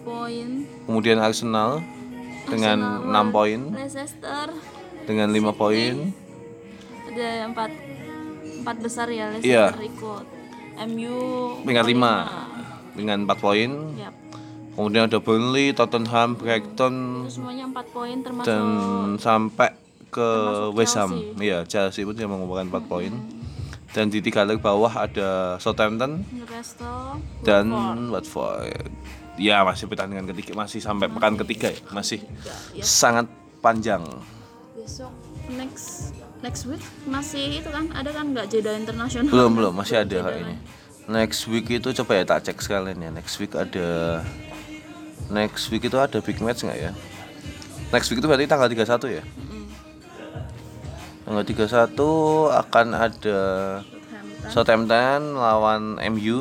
7 0.01 0.03
poin. 0.03 0.47
Kemudian 0.83 1.17
Arsenal 1.17 1.79
dengan 2.43 2.77
Arsenal 2.99 3.29
6 3.29 3.35
poin 3.35 3.59
Leicester 3.71 4.47
dengan 5.05 5.27
5 5.29 5.53
poin. 5.53 5.93
ada 7.05 7.29
empat 7.45 7.71
empat 8.61 8.75
besar 8.79 9.07
ya 9.07 9.29
Leicester 9.29 9.45
Iya. 9.45 9.65
ikut. 9.77 10.25
MU 10.81 11.17
Peringkat 11.61 11.85
5 11.85 11.91
lima. 11.91 12.13
dengan 12.91 13.17
4 13.23 13.37
poin. 13.37 13.69
Yap. 13.93 14.13
Kemudian 14.71 15.03
ada 15.05 15.19
Burnley, 15.19 15.75
Tottenham, 15.75 16.33
Brighton, 16.33 17.27
Itu 17.27 17.37
semuanya 17.37 17.67
empat 17.67 17.85
poin 17.91 18.15
termasuk 18.23 18.47
dan 18.47 18.63
sampai 19.19 19.69
ke 20.07 20.27
West 20.71 20.95
Ham. 20.95 21.11
Iya, 21.37 21.67
Chelsea 21.67 22.01
pun 22.01 22.15
yang 22.15 22.31
mengumpulkan 22.31 22.71
4 22.71 22.87
poin. 22.87 23.11
Dan 23.91 24.07
di 24.07 24.23
tiga 24.23 24.47
leg 24.47 24.63
bawah 24.63 24.87
ada 25.03 25.59
Southampton 25.59 26.23
Newcastle 26.31 27.19
dan 27.43 27.67
Watford. 28.07 28.71
Watford. 28.71 28.87
Ya, 29.41 29.65
masih 29.65 29.89
pertandingan 29.89 30.29
ketiga, 30.29 30.53
masih 30.53 30.77
sampai 30.77 31.09
pekan 31.09 31.33
ketiga 31.35 31.73
ya, 31.73 31.81
masih 31.89 32.21
Tiga, 32.21 32.53
ya. 32.77 32.83
sangat 32.85 33.25
panjang. 33.57 34.05
besok 34.71 35.09
next 35.49 36.13
next 36.39 36.65
week 36.65 36.81
masih 37.05 37.57
itu 37.57 37.69
kan 37.69 37.89
ada 37.91 38.09
kan 38.09 38.29
nggak 38.29 38.49
jeda 38.49 38.73
internasional 38.73 39.29
Belum, 39.29 39.51
belum, 39.53 39.73
masih 39.73 39.97
ada 39.97 40.17
kayaknya. 40.23 40.57
kan? 40.57 41.09
Next 41.11 41.41
week 41.45 41.65
itu 41.67 41.89
coba 41.91 42.11
ya 42.13 42.23
tak 42.23 42.39
cek 42.45 42.57
sekalian 42.57 42.97
ya. 42.97 43.09
Next 43.09 43.35
week 43.37 43.53
ada 43.53 44.21
Next 45.27 45.71
week 45.71 45.87
itu 45.87 45.95
ada 45.95 46.17
big 46.19 46.37
match 46.37 46.61
nggak 46.61 46.77
ya? 46.77 46.91
Next 47.89 48.11
week 48.11 48.19
itu 48.19 48.27
berarti 48.27 48.45
tanggal 48.45 48.67
31 48.67 48.85
ya? 49.09 49.23
Mm-mm. 49.23 49.63
Tanggal 51.23 51.43
31 51.43 51.97
akan 52.51 52.87
ada 52.91 53.39
Southampton. 53.81 54.49
Southampton 54.51 55.19
lawan 55.33 55.81
MU, 56.11 56.37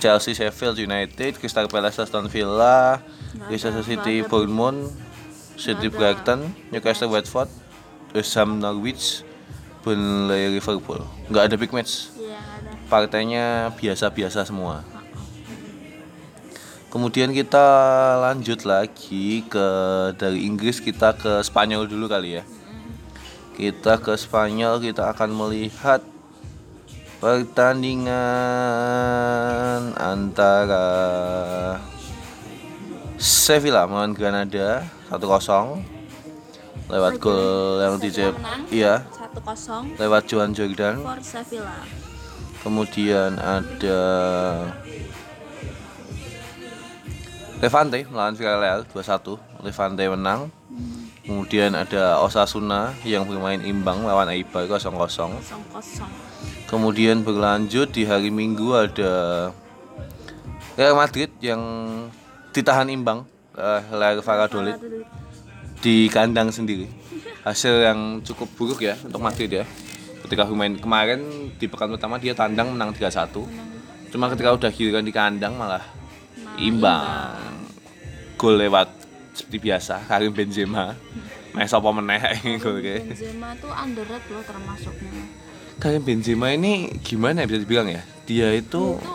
Chelsea 0.00 0.34
Sheffield 0.34 0.78
United, 0.78 1.38
Crystal 1.38 1.68
Palace 1.68 2.02
Aston 2.02 2.26
Villa, 2.28 3.02
Leicester 3.50 3.82
City 3.82 4.22
Bournemouth, 4.22 4.90
City 5.54 5.88
Brighton, 5.88 6.54
Newcastle 6.70 7.10
Watford, 7.10 7.48
West 8.14 8.34
Ham 8.38 8.58
Norwich, 8.58 9.22
Burnley 9.84 10.56
Liverpool. 10.56 11.04
Nggak 11.28 11.44
ada 11.52 11.56
big 11.60 11.72
match. 11.76 12.08
Iya 12.16 12.40
ada 12.40 12.70
Partainya 12.88 13.74
biasa-biasa 13.76 14.48
semua. 14.48 14.80
Kemudian 16.88 17.34
kita 17.34 17.66
lanjut 18.22 18.62
lagi 18.62 19.42
ke 19.50 19.66
dari 20.14 20.46
Inggris 20.46 20.78
kita 20.78 21.10
ke 21.18 21.42
Spanyol 21.42 21.90
dulu 21.90 22.06
kali 22.06 22.38
ya. 22.38 22.46
Kita 23.58 23.98
ke 23.98 24.14
Spanyol 24.14 24.78
kita 24.78 25.10
akan 25.10 25.34
melihat 25.34 26.00
pertandingan 27.24 28.12
antara 29.96 30.84
Sevilla 33.16 33.88
melawan 33.88 34.12
Granada 34.12 34.84
1-0 35.08 35.80
lewat 36.92 37.16
gol 37.16 37.80
yang 37.80 37.96
dicep 37.96 38.36
iya. 38.68 39.08
satu 39.08 39.40
kosong. 39.40 39.96
Lewat 39.96 40.28
Johan 40.28 40.52
Jordan 40.52 41.00
for 41.00 41.16
Sevilla. 41.24 41.80
Kemudian 42.60 43.40
ada 43.40 44.00
Levante 47.64 48.04
melawan 48.12 48.36
Villarreal 48.36 48.84
2-1 48.92 49.64
Levante 49.64 50.04
menang. 50.12 50.52
Kemudian 51.24 51.72
ada 51.72 52.20
Osasuna 52.20 52.92
yang 53.00 53.24
bermain 53.24 53.64
imbang 53.64 54.04
lawan 54.04 54.28
Eibar 54.28 54.68
0-0 54.68 54.76
kosong 54.76 55.00
kosong 55.72 56.33
kemudian 56.74 57.22
berlanjut 57.22 57.94
di 57.94 58.02
hari 58.02 58.34
Minggu 58.34 58.74
ada 58.74 59.12
Real 60.74 60.98
Madrid 60.98 61.30
yang 61.38 61.62
ditahan 62.50 62.90
imbang 62.90 63.22
eh, 63.54 63.82
Real 63.94 64.18
Valladolid. 64.18 64.74
Di 65.78 66.10
kandang 66.10 66.50
sendiri. 66.50 66.90
Hasil 67.46 67.84
yang 67.84 68.24
cukup 68.26 68.48
buruk 68.58 68.82
ya 68.82 68.98
untuk 69.06 69.22
Madrid 69.22 69.62
ya. 69.62 69.64
Ketika 70.26 70.48
bermain 70.50 70.74
kemarin 70.74 71.52
di 71.54 71.70
pekan 71.70 71.94
pertama 71.94 72.18
dia 72.18 72.34
tandang 72.34 72.74
menang 72.74 72.90
3-1 72.90 73.70
cuma 74.14 74.30
ketika 74.30 74.54
udah 74.54 74.70
giliran 74.70 75.02
di 75.02 75.10
kandang 75.10 75.58
malah 75.58 75.82
imbang. 76.54 77.66
gol 78.38 78.54
lewat 78.58 78.86
seperti 79.34 79.58
biasa 79.70 80.06
Karim 80.10 80.34
Benzema. 80.34 80.94
Sapa 81.70 81.90
meneh 81.94 82.18
gol. 82.62 82.82
Benzema 82.82 83.54
tuh 83.62 83.70
underrated 83.70 84.26
loh 84.34 84.42
termasuknya 84.42 85.43
Karim 85.76 86.02
Benzema 86.02 86.50
ini 86.50 86.72
gimana 87.00 87.42
ya 87.42 87.46
bisa 87.46 87.60
dibilang 87.60 87.88
ya? 87.88 88.02
Dia 88.24 88.48
itu 88.52 88.96
itu 88.96 89.14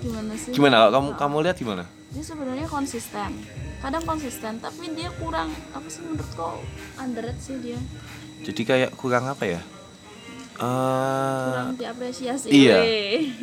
gimana 0.00 0.32
sih 0.34 0.50
gimana 0.52 0.74
kalau 0.78 0.92
kamu 0.92 1.08
kamu 1.16 1.36
lihat 1.42 1.56
gimana? 1.56 1.84
dia 2.08 2.24
sebenarnya 2.24 2.64
konsisten 2.66 3.30
kadang 3.78 4.00
konsisten 4.02 4.56
tapi 4.58 4.90
dia 4.90 5.12
kurang 5.14 5.52
apa 5.70 5.86
sih 5.86 6.00
menurutku 6.00 6.64
underrated 6.96 7.38
sih 7.38 7.56
dia 7.58 7.78
Jadi 8.40 8.62
kayak 8.62 8.90
kurang 8.94 9.26
apa 9.26 9.44
ya? 9.44 9.60
Eh 10.56 11.44
kurang 11.44 11.74
diapresiasi 11.74 12.46
iya. 12.48 12.78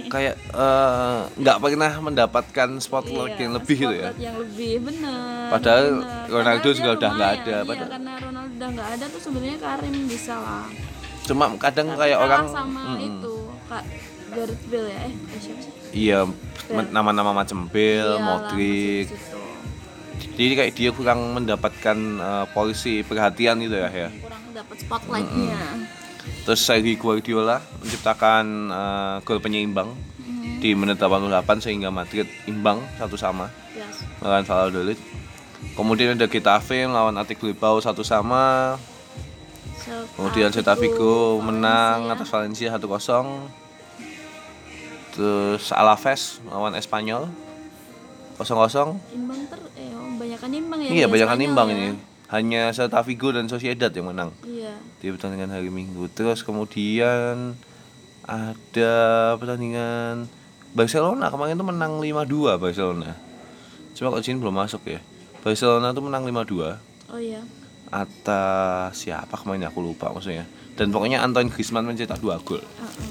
kayak 0.08 0.36
eh, 0.50 1.20
nggak 1.36 1.58
pernah 1.58 1.92
mendapatkan 2.00 2.70
spotlight 2.77 3.36
Iya, 3.36 3.42
yang 3.42 3.54
lebih 3.54 3.75
gitu 3.77 3.94
ya. 3.94 4.10
yang 4.18 4.36
lebih 4.38 4.74
bener 4.84 5.48
Padahal 5.48 5.86
bener. 6.01 6.25
Ronaldo 6.27 6.70
juga 6.74 6.89
udah 6.94 7.10
nggak 7.12 7.32
ada, 7.34 7.44
iya, 7.54 7.60
padahal- 7.63 7.92
karena 7.92 8.13
Ronaldo 8.18 8.51
udah 8.54 8.70
nggak 8.72 8.89
ada 8.92 9.06
tuh 9.08 9.22
sebenarnya 9.22 9.58
Karim 9.58 9.96
bisa 10.06 10.36
lah 10.36 10.68
Cuma 11.25 11.50
kadang 11.58 11.88
Tapi 11.89 12.00
kayak 12.00 12.17
orang 12.20 12.46
sama 12.48 12.82
mm-mm. 12.88 13.01
itu 13.01 13.34
kak 13.65 13.84
Gareth 14.27 14.63
Bale 14.67 14.88
ya 14.88 15.00
eh 15.00 15.12
eh, 15.12 15.39
siapa 15.39 15.60
sih? 15.60 15.72
Iya, 15.96 16.20
men- 16.70 16.91
nama-nama 16.91 17.32
macam 17.32 17.65
Bale, 17.65 17.82
Iya 17.96 18.05
lah, 18.12 18.20
Modric. 18.22 19.08
jadi 20.36 20.53
kayak 20.55 20.74
dia 20.74 20.89
kurang 20.91 21.34
mendapatkan 21.34 21.98
eh, 22.20 22.46
porsi 22.51 23.01
perhatian 23.01 23.58
gitu 23.60 23.75
ya 23.75 23.88
ya? 23.88 24.10
Kurang 24.15 24.44
dapat 24.51 24.77
spotlightnya. 24.77 25.60
Terus 26.41 26.60
Sergio 26.60 26.96
Guardiola 26.96 27.58
menciptakan 27.79 28.46
eh, 28.67 29.15
gol 29.22 29.39
penyeimbang 29.39 29.89
Hmm, 30.15 30.58
di 30.58 30.74
menit 30.74 30.98
88 30.98 31.29
sehingga 31.60 31.89
Madrid 31.89 32.25
imbang 32.44 32.82
satu 32.96 33.13
sama 33.13 33.46
yes. 33.72 34.01
melawan 34.17 34.41
Valladolid. 34.41 34.98
Kemudian 35.72 36.13
ada 36.13 36.25
Getafe 36.25 36.82
melawan 36.84 37.13
Athletic 37.13 37.39
Bilbao 37.39 37.77
satu 37.77 38.01
sama 38.01 38.74
kemudian 40.18 40.50
Celta 40.50 40.74
Vigo 40.74 41.39
menang 41.42 42.10
atas 42.10 42.30
Valencia 42.30 42.74
1-0 42.74 42.82
terus 45.15 45.72
Alaves 45.72 46.44
melawan 46.44 46.75
Espanyol 46.75 47.32
0-0 48.36 49.00
imbang 49.15 49.42
ter 49.48 49.62
eh 49.80 49.96
oh, 49.96 50.20
banyakan 50.20 50.51
imbang 50.51 50.80
ya 50.84 50.89
iya 50.92 51.06
di 51.08 51.12
banyak 51.15 51.27
Spanyol 51.30 51.48
imbang 51.48 51.68
ya. 51.70 51.75
ini 51.75 51.88
hanya 52.25 52.62
Celta 52.74 53.00
Vigo 53.06 53.30
dan 53.32 53.46
Sociedad 53.48 53.94
yang 53.94 54.12
menang 54.12 54.34
iya 54.44 54.75
di 54.98 55.13
pertandingan 55.13 55.54
hari 55.54 55.70
Minggu. 55.70 56.10
Terus 56.10 56.42
kemudian 56.42 57.54
ada 58.25 58.94
pertandingan 59.38 60.25
Barcelona 60.74 61.30
kemarin 61.30 61.62
tuh 61.62 61.70
menang 61.70 62.01
5-2 62.01 62.58
Barcelona. 62.58 63.13
Cuma 63.94 64.10
kok 64.10 64.25
sini 64.25 64.42
belum 64.42 64.58
masuk 64.58 64.82
ya. 64.89 65.00
Barcelona 65.46 65.94
tuh 65.94 66.01
menang 66.10 66.25
5-2 66.25 67.13
oh 67.13 67.22
iya 67.22 67.38
atas 67.94 69.06
siapa 69.06 69.36
kemarin 69.38 69.70
aku 69.70 69.82
lupa 69.82 70.10
maksudnya. 70.12 70.46
Dan 70.75 70.92
pokoknya 70.92 71.24
Antoine 71.24 71.50
Griezmann 71.50 71.88
mencetak 71.88 72.20
2 72.20 72.46
gol. 72.46 72.60
Heeh. 72.60 73.10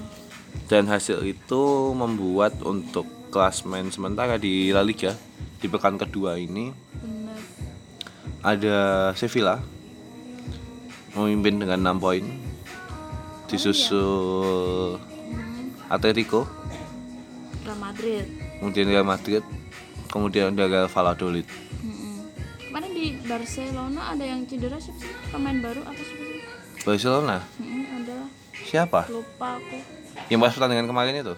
Dan 0.69 0.89
hasil 0.89 1.21
itu 1.25 1.93
membuat 1.93 2.61
untuk 2.65 3.09
klasmen 3.35 3.91
sementara 3.91 4.39
di 4.39 4.71
La 4.71 4.87
Liga 4.87 5.11
di 5.59 5.67
pekan 5.67 5.99
kedua 5.99 6.39
ini 6.39 6.71
benar 7.03 7.41
ada 8.47 8.79
Sevilla 9.19 9.59
memimpin 11.19 11.59
dengan 11.59 11.99
6 11.99 12.05
poin 12.05 12.25
disusul 13.51 15.01
hmm. 15.01 15.91
Atletico 15.91 16.47
Real 17.67 17.81
Madrid 17.83 18.25
kemudian 18.63 18.87
Real 18.87 19.09
Madrid 19.09 19.43
kemudian 20.13 20.55
ada 20.55 20.87
Valladolid 20.87 21.49
di 23.05 23.21
Barcelona 23.29 24.17
ada 24.17 24.25
yang 24.25 24.49
cedera 24.49 24.81
siapa 24.81 25.05
sih? 25.05 25.13
Pemain 25.29 25.59
baru 25.61 25.85
apa 25.85 26.01
siapa 26.01 26.25
sih? 26.25 26.41
Barcelona? 26.89 27.37
Mm-mm, 27.61 27.85
ada. 28.01 28.17
Siapa? 28.65 29.01
Lupa 29.13 29.61
aku. 29.61 29.79
yang 30.33 30.41
pas 30.41 30.57
pertandingan 30.57 30.89
kemarin 30.89 31.21
itu? 31.21 31.35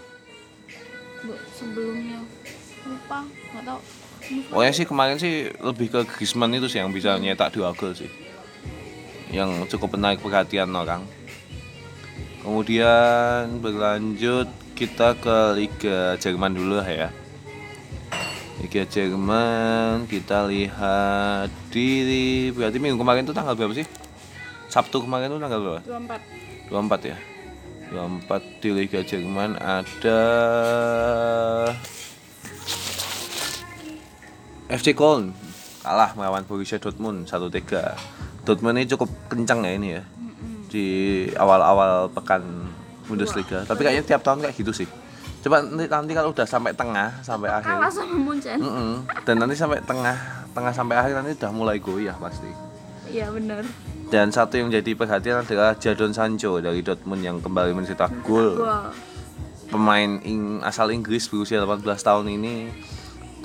Bu, 1.26 1.34
sebelumnya. 1.58 2.22
Lupa 2.86 3.26
nggak 3.26 3.64
tahu. 3.66 3.80
Pokoknya 4.54 4.72
sih 4.74 4.86
kemarin 4.86 5.18
sih 5.18 5.50
lebih 5.58 5.86
ke 5.90 6.00
Griezmann 6.06 6.54
itu 6.54 6.70
sih 6.70 6.78
yang 6.78 6.94
bisa 6.94 7.18
nyetak 7.18 7.50
dua 7.50 7.74
gol 7.74 7.98
sih. 7.98 8.10
Yang 9.34 9.66
cukup 9.74 9.98
menarik 9.98 10.22
perhatian 10.22 10.70
orang. 10.70 11.02
Kemudian 12.46 13.58
berlanjut 13.58 14.46
kita 14.78 15.18
ke 15.18 15.58
Liga 15.58 16.14
Jerman 16.22 16.54
dulu 16.54 16.78
ya 16.86 17.10
Liga 18.66 18.82
Jerman 18.82 20.10
kita 20.10 20.42
lihat 20.50 21.54
di 21.70 22.50
berarti 22.50 22.82
minggu 22.82 22.98
kemarin 22.98 23.22
itu 23.22 23.30
tanggal 23.30 23.54
berapa 23.54 23.78
sih? 23.78 23.86
Sabtu 24.66 25.06
kemarin 25.06 25.30
itu 25.30 25.38
tanggal 25.38 25.62
berapa? 25.62 25.80
24 25.86 26.74
24 26.74 27.10
ya? 27.14 27.18
24 27.94 28.58
di 28.58 28.68
Liga 28.74 29.00
Jerman 29.06 29.54
ada 29.62 30.20
FC 34.66 34.98
Köln. 34.98 35.30
Kalah 35.86 36.18
melawan 36.18 36.42
Borussia 36.42 36.82
Dortmund 36.82 37.30
1-3 37.30 38.42
Dortmund 38.42 38.82
ini 38.82 38.90
cukup 38.90 39.30
kencang 39.30 39.62
ya 39.62 39.72
ini 39.78 39.88
ya. 39.94 40.02
Di 40.66 40.86
awal-awal 41.38 42.10
pekan 42.10 42.42
Bundesliga. 43.06 43.62
Tapi 43.62 43.86
kayaknya 43.86 44.02
tiap 44.02 44.26
tahun 44.26 44.42
kayak 44.42 44.58
gitu 44.58 44.74
sih 44.74 45.05
coba 45.46 45.62
nanti, 45.62 45.86
nanti 45.86 46.12
kalau 46.12 46.34
udah 46.34 46.42
sampai 46.42 46.74
tengah 46.74 47.22
sampai 47.22 47.46
akhir. 47.46 47.70
kalah 47.70 47.86
sama 47.86 48.18
Munchen 48.18 48.58
Mm-mm. 48.58 49.06
dan 49.22 49.34
nanti 49.38 49.54
sampai 49.54 49.78
tengah 49.86 50.18
tengah 50.50 50.72
sampai 50.74 50.98
akhir 50.98 51.14
nanti 51.14 51.38
udah 51.38 51.52
mulai 51.54 51.78
goyah 51.78 52.18
pasti. 52.18 52.50
Iya 53.06 53.30
benar 53.30 53.62
dan 54.06 54.30
satu 54.30 54.54
yang 54.54 54.70
jadi 54.70 54.94
perhatian 54.94 55.42
adalah 55.42 55.74
Jadon 55.74 56.14
Sancho 56.14 56.62
dari 56.62 56.78
Dortmund 56.78 57.26
yang 57.26 57.42
kembali 57.42 57.74
mencetak 57.74 58.10
gol. 58.22 58.62
Pemain 59.66 60.22
ing- 60.22 60.62
asal 60.62 60.94
Inggris 60.94 61.26
berusia 61.26 61.58
18 61.58 61.82
tahun 61.82 62.26
ini 62.30 62.70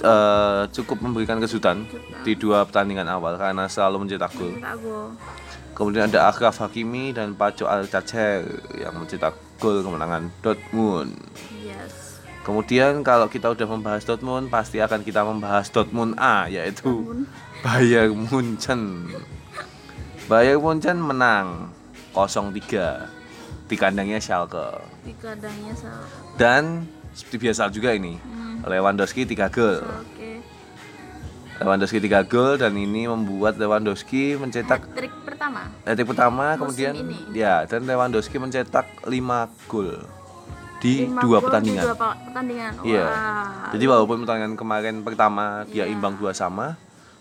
eh, 0.02 0.64
cukup 0.70 1.02
memberikan 1.02 1.42
kejutan 1.42 1.90
di 2.22 2.38
dua 2.38 2.62
pertandingan 2.62 3.10
awal 3.10 3.42
karena 3.42 3.66
selalu 3.66 4.06
mencetak 4.06 4.30
gol. 4.38 4.54
Kemudian 5.72 6.08
ada 6.08 6.28
Akraf 6.28 6.60
Hakimi 6.60 7.12
dan 7.12 7.34
Paco 7.34 7.64
Alcacer 7.64 8.44
yang 8.74 8.94
mencetak 8.94 9.32
gol 9.58 9.82
kemenangan 9.82 10.30
Dortmund. 10.40 11.16
yes 11.58 12.20
Kemudian 12.42 13.02
kalau 13.02 13.26
kita 13.26 13.48
udah 13.48 13.68
membahas 13.68 14.02
Dortmund, 14.02 14.50
pasti 14.50 14.78
akan 14.78 15.02
kita 15.02 15.22
membahas 15.22 15.70
Dortmund 15.70 16.18
A 16.18 16.46
yaitu 16.48 16.84
Dortmund. 16.84 17.30
Bayern 17.62 18.18
Munchen. 18.26 18.82
Bayern 20.26 20.58
Munchen 20.58 20.98
menang 20.98 21.70
0-3 22.12 23.08
di 23.66 23.76
kandangnya 23.76 24.18
Schalke. 24.18 24.82
di 25.02 25.14
kandangnya 25.16 25.72
salah 25.72 26.04
Dan 26.36 26.84
seperti 27.12 27.38
biasa 27.42 27.70
juga 27.70 27.94
ini, 27.94 28.18
Hmm. 28.18 28.60
Lewandowski 28.64 29.24
3 29.24 29.48
gol. 29.48 29.80
oke 29.80 30.21
Lewandowski 31.62 32.02
3 32.02 32.26
gol 32.26 32.58
dan 32.58 32.74
ini 32.74 33.06
membuat 33.06 33.54
Lewandowski 33.56 34.34
mencetak 34.34 34.82
trik 34.92 35.14
pertama 35.22 35.70
Detik 35.84 36.06
pertama 36.06 36.44
Musim 36.52 36.60
kemudian 36.60 36.94
ini. 36.98 37.18
ya 37.32 37.64
dan 37.64 37.86
Lewandowski 37.86 38.36
mencetak 38.36 38.86
5 39.04 39.14
gol 39.68 40.02
di 40.82 41.06
dua 41.16 41.38
gol 41.38 41.46
pertandingan. 41.46 41.84
di 41.84 41.88
dua 41.88 41.98
pertandingan 42.18 42.72
Iya. 42.82 43.06
Jadi 43.70 43.86
walaupun 43.86 44.26
pertandingan 44.26 44.54
kemarin 44.56 44.96
pertama 45.02 45.46
dia 45.66 45.86
Iya. 45.86 45.94
imbang 45.94 46.18
dua 46.18 46.34
sama 46.34 46.74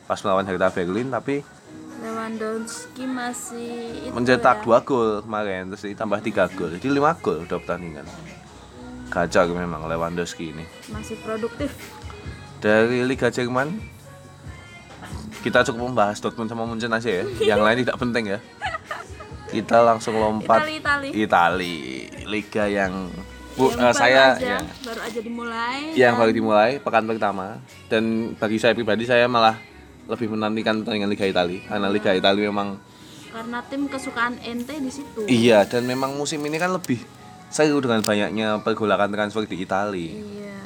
pas 0.06 0.16
melawan 0.18 0.42
Hertha 0.42 0.68
Berlin 0.70 1.08
tapi 1.08 1.44
Lewandowski 2.00 3.04
masih 3.04 3.76
itu 4.02 4.10
mencetak 4.10 4.56
ya. 4.56 4.64
dua 4.64 4.78
gol 4.80 5.20
kemarin 5.20 5.68
terus 5.68 5.84
ditambah 5.84 6.18
tiga 6.20 6.48
gol 6.48 6.72
jadi 6.72 6.86
lima 6.88 7.12
gol 7.14 7.44
dua 7.44 7.60
pertandingan. 7.60 8.08
Kacau 9.06 9.50
memang 9.50 9.84
Lewandowski 9.84 10.50
ini. 10.50 10.64
masih 10.88 11.20
produktif 11.20 11.68
Dari 12.58 13.02
Liga 13.02 13.28
Jerman 13.28 13.76
kita 15.40 15.64
cukup 15.66 15.92
membahas 15.92 16.20
Dortmund 16.20 16.48
sama 16.48 16.64
Munchen 16.68 16.92
aja 16.92 17.10
ya. 17.10 17.24
Yang 17.56 17.60
lain 17.60 17.76
tidak 17.86 17.96
penting 17.96 18.24
ya. 18.36 18.38
Kita 19.50 19.82
langsung 19.82 20.14
lompat. 20.14 20.62
Itali 20.62 20.78
Itali. 20.78 21.08
Itali, 21.26 21.76
liga 22.28 22.64
yang 22.70 23.10
Bu, 23.58 23.66
Yang 23.66 23.76
eh, 23.76 23.82
baru 23.82 23.98
saya 23.98 24.22
aja, 24.38 24.46
ya, 24.46 24.58
baru 24.62 25.00
aja 25.02 25.20
dimulai 25.20 25.78
yang 25.98 26.14
dan 26.14 26.20
baru 26.22 26.32
dimulai 26.32 26.70
pekan 26.78 27.04
pertama. 27.04 27.46
Dan 27.90 28.32
bagi 28.38 28.62
saya 28.62 28.72
pribadi 28.78 29.04
saya 29.04 29.26
malah 29.26 29.58
lebih 30.06 30.30
menantikan 30.30 30.80
pertandingan 30.80 31.10
Liga 31.10 31.26
Italia 31.26 31.60
karena 31.66 31.86
Liga 31.90 32.10
Italia 32.14 32.46
memang 32.46 32.78
karena 33.30 33.58
tim 33.66 33.86
kesukaan 33.90 34.38
ente 34.42 34.74
di 34.78 34.90
situ. 34.90 35.26
Iya 35.26 35.66
dan 35.66 35.86
memang 35.86 36.14
musim 36.14 36.42
ini 36.46 36.58
kan 36.58 36.70
lebih 36.74 36.98
seru 37.50 37.82
dengan 37.82 38.02
banyaknya 38.06 38.62
pergolakan 38.62 39.10
transfer 39.10 39.42
di 39.46 39.58
Italia. 39.58 40.14
iya 40.14 40.58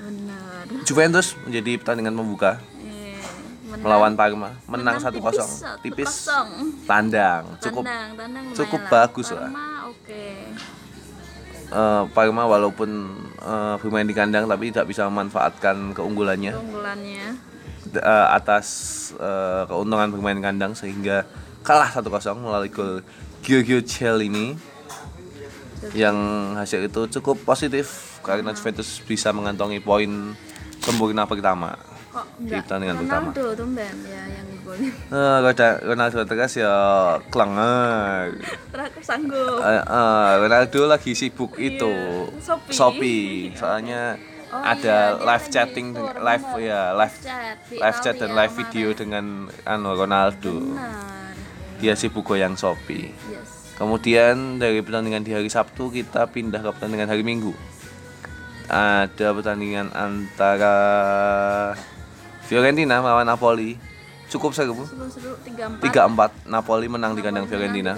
benar. 0.00 0.86
Juventus 0.86 1.34
menjadi 1.42 1.82
pertandingan 1.82 2.14
pembuka. 2.14 2.62
Eh, 2.82 2.93
menang- 3.74 3.82
melawan 3.82 4.12
Parma, 4.14 4.50
menang 4.70 4.96
1-0 4.96 5.18
tipis, 5.18 5.50
tipis, 5.82 6.12
1-0. 6.30 6.86
tandang, 6.86 7.42
cukup 7.58 7.84
tandang 7.84 8.54
cukup 8.54 8.80
bagus 8.86 9.28
lah. 9.34 9.50
Parma 9.50 9.66
oke. 9.90 10.24
Eh, 11.74 12.02
Parma 12.14 12.42
walaupun 12.46 12.90
eh, 13.42 13.74
bermain 13.82 14.06
di 14.06 14.14
kandang 14.14 14.46
tapi 14.46 14.70
tidak 14.70 14.86
bisa 14.86 15.02
memanfaatkan 15.10 15.90
keunggulannya. 15.92 16.54
Keunggulannya. 16.54 17.26
Eh, 17.94 18.26
atas 18.30 18.66
eh, 19.18 19.62
keuntungan 19.66 20.08
bermain 20.14 20.38
kandang 20.38 20.78
sehingga 20.78 21.26
kalah 21.66 21.90
1-0 21.90 22.06
melalui 22.38 22.70
gol 22.70 23.02
Giorgio 23.42 23.82
Chiellini 23.82 24.56
yang 25.92 26.16
hasil 26.56 26.88
itu 26.88 27.20
cukup 27.20 27.44
positif 27.44 28.16
karena 28.24 28.56
Juventus 28.56 29.04
bisa 29.04 29.36
mengantongi 29.36 29.84
poin 29.84 30.32
sempurna 30.80 31.28
pertama. 31.28 31.76
Kok 32.14 32.26
enggak 32.38 32.62
pertandingan 32.62 32.94
pertama. 32.96 33.12
Ronaldo 33.26 33.44
tumben 33.54 33.96
ya 34.06 34.22
yang 34.24 34.46
golnya 34.62 34.92
Eh, 35.18 35.38
Roda- 35.40 35.80
Ronaldo 35.82 36.18
tegas 36.22 36.52
ya 36.54 36.74
klenger. 37.28 38.38
terakhir 38.70 39.02
sanggup 39.02 39.58
Eh, 39.58 39.82
eh, 39.82 40.30
Ronaldo 40.38 40.80
lagi 40.86 41.12
sibuk 41.12 41.52
Iya, 41.54 41.66
itu 41.72 41.94
Shopee. 42.38 42.70
Shopee. 42.70 43.26
Soalnya 43.58 44.14
Oh 44.46 44.62
ada 44.62 44.78
iya, 45.12 45.26
live 45.26 45.46
chatting 45.48 45.90
tour, 45.90 46.14
live 46.14 46.46
ya 46.62 46.94
live 46.94 47.16
Chat 47.18 47.58
live 47.68 47.98
chat 48.00 48.14
dan 48.14 48.30
live 48.32 48.54
video 48.54 48.94
dengan 48.94 49.24
anu 49.64 49.90
Ronaldo. 49.92 50.54
benar 50.70 51.34
Dia 51.76 51.92
sibuk 51.92 52.22
goyang 52.24 52.54
Shopee. 52.54 53.10
yes 53.26 53.74
Kemudian 53.74 54.56
dari 54.56 54.78
pertandingan 54.78 55.20
di 55.20 55.34
hari 55.34 55.50
Sabtu 55.50 55.90
kita 55.90 56.30
pindah 56.30 56.62
ke 56.62 56.70
pertandingan 56.70 57.10
hari 57.10 57.20
Minggu. 57.20 57.50
Ada 58.64 59.34
pertandingan 59.34 59.90
antara 59.90 60.76
Fiorentina 62.44 63.00
melawan 63.00 63.24
Napoli. 63.24 63.76
Cukup 64.28 64.50
seru. 64.56 64.74
tiga 65.80 66.08
empat 66.08 66.32
3-4 66.44 66.50
Napoli 66.50 66.86
menang 66.90 67.14
di 67.14 67.22
kandang 67.22 67.46
Fiorentina. 67.46 67.94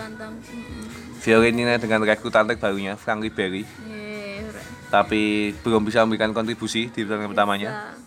Fiorentina 1.23 1.75
dengan 1.81 2.07
rekrutan 2.07 2.47
terbarunya 2.47 2.95
Frank 2.95 3.19
Ribery 3.19 3.67
Yeay, 3.67 4.47
ure. 4.47 4.63
tapi 4.95 5.51
belum 5.67 5.83
bisa 5.83 6.07
memberikan 6.07 6.31
kontribusi 6.31 6.87
di 6.87 7.03
pertandingan 7.03 7.35
pertamanya 7.35 7.71
Bisa. 7.73 7.99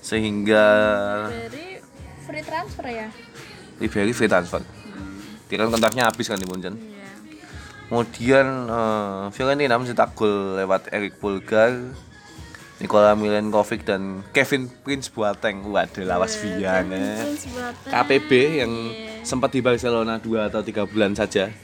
sehingga 0.00 0.64
Dari 1.28 1.76
free 2.24 2.40
transfer 2.40 2.86
ya 2.88 3.08
Ribery 3.84 4.12
free 4.16 4.30
transfer. 4.32 4.64
Dia 5.50 5.56
kan 5.60 5.68
kontraknya 5.68 6.08
habis 6.08 6.24
kan 6.24 6.40
di 6.40 6.48
Munchen. 6.48 6.78
iya 6.80 7.04
Kemudian 7.90 8.46
eh, 8.70 9.22
Fiorentina 9.34 9.76
mencetak 9.76 10.16
gol 10.16 10.56
lewat 10.56 10.88
Erik 10.88 11.20
Pulgar, 11.20 11.92
Nikola 12.74 13.14
Milenkovic 13.14 13.86
dan 13.86 14.26
Kevin 14.34 14.66
Prince 14.82 15.06
Boateng. 15.06 15.62
Waduh, 15.70 16.02
lawas 16.02 16.34
Vian 16.42 16.90
ya. 16.90 17.22
Prince 17.22 17.46
Boateng. 17.48 17.90
KPB 17.94 18.30
yang 18.58 18.72
Iya. 18.90 19.22
sempat 19.22 19.54
di 19.54 19.62
Barcelona 19.62 20.18
2 20.18 20.50
atau 20.50 20.60
3 20.60 20.82
bulan 20.82 21.14
saja. 21.14 21.54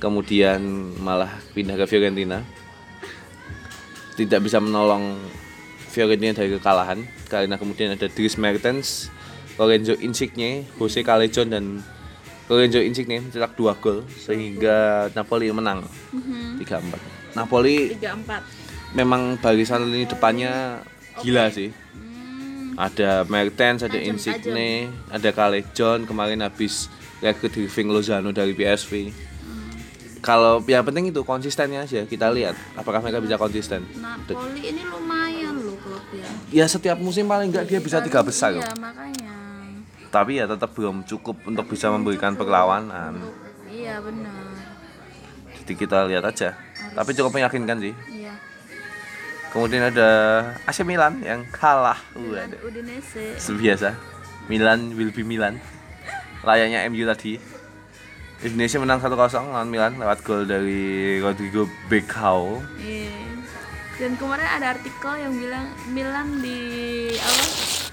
Kemudian 0.00 0.60
malah 0.98 1.28
pindah 1.52 1.76
ke 1.76 1.84
Fiorentina. 1.86 2.40
Tidak 4.16 4.40
bisa 4.40 4.58
menolong 4.58 5.20
Fiorentina 5.92 6.32
dari 6.32 6.50
kekalahan 6.50 7.04
karena 7.28 7.54
kemudian 7.54 7.92
ada 7.92 8.08
Dries 8.08 8.34
Mertens, 8.34 9.12
Lorenzo 9.54 9.94
Insigne, 10.00 10.66
Jose 10.80 11.04
Callejon 11.04 11.52
dan 11.52 11.64
Lorenzo 12.44 12.80
Insigne 12.80 13.20
mencetak 13.20 13.54
2 13.54 13.76
gol 13.78 14.04
sehingga 14.08 15.08
Napoli 15.12 15.52
menang 15.52 15.84
Mhm. 16.10 16.58
3-4. 16.58 17.00
Napoli 17.34 17.90
tiga 17.92 18.14
empat 18.14 18.42
memang 18.94 19.36
barisan 19.36 19.84
lini 19.84 20.06
depannya 20.06 20.80
gila 21.20 21.50
sih. 21.50 21.70
Hmm, 21.92 22.74
Ada 22.76 23.22
Mertens, 23.24 23.82
ada 23.82 23.94
Tajam, 23.94 24.08
Insigne, 24.08 24.72
ada 25.08 25.30
Callejon 25.30 26.06
kemarin 26.06 26.40
habis 26.40 26.86
rekrut 27.18 27.54
Irving 27.54 27.88
Lozano 27.88 28.30
dari 28.30 28.50
PSV. 28.52 29.10
Kalau 30.18 30.64
yang 30.64 30.80
penting 30.80 31.12
itu 31.12 31.20
konsistennya 31.20 31.84
aja 31.84 32.00
kita 32.02 32.32
lihat 32.32 32.56
apakah 32.74 32.98
mereka 32.98 33.20
bisa 33.20 33.36
konsisten. 33.36 33.84
Napoli 33.94 34.72
ini 34.72 34.80
lumayan 34.82 35.52
loh 35.60 35.76
klubnya 35.76 36.24
Ya 36.48 36.64
setiap 36.64 36.96
musim 36.96 37.28
paling 37.28 37.52
enggak 37.52 37.68
dia 37.68 37.76
bisa 37.76 38.00
tiga 38.00 38.24
besar. 38.24 38.56
iya 38.56 38.72
makanya 38.72 39.36
Tapi 40.08 40.40
ya 40.40 40.48
tetap 40.48 40.72
belum 40.72 41.04
cukup 41.04 41.44
untuk 41.44 41.68
bisa 41.68 41.92
memberikan 41.92 42.32
perlawanan. 42.32 43.20
iya 43.68 44.00
benar 44.00 44.32
Jadi 45.60 45.72
kita 45.76 46.08
lihat 46.08 46.24
aja. 46.24 46.56
Tapi 46.94 47.10
cukup 47.12 47.28
meyakinkan 47.30 47.76
sih. 47.78 47.92
Kemudian 49.54 49.86
ada 49.86 50.10
AC 50.66 50.82
Milan 50.82 51.22
yang 51.22 51.46
kalah. 51.54 52.02
dan 52.10 52.50
Waduh. 52.50 52.58
Udinese 52.66 53.38
Seperti 53.38 53.70
biasa. 53.70 53.94
Milan 54.50 54.98
will 54.98 55.14
be 55.14 55.22
Milan. 55.22 55.62
Layaknya 56.42 56.82
MU 56.90 57.06
tadi. 57.06 57.38
Indonesia 58.42 58.82
menang 58.82 58.98
1-0 58.98 59.14
lawan 59.14 59.70
Milan 59.70 59.94
lewat 59.94 60.26
gol 60.26 60.42
dari 60.42 61.22
Rodrigo 61.22 61.70
Becao. 61.86 62.66
Iya. 62.82 63.14
Dan 63.94 64.18
kemarin 64.18 64.50
ada 64.58 64.74
artikel 64.74 65.14
yang 65.22 65.38
bilang 65.38 65.70
Milan 65.94 66.42
di 66.42 66.58
apa? 67.14 67.83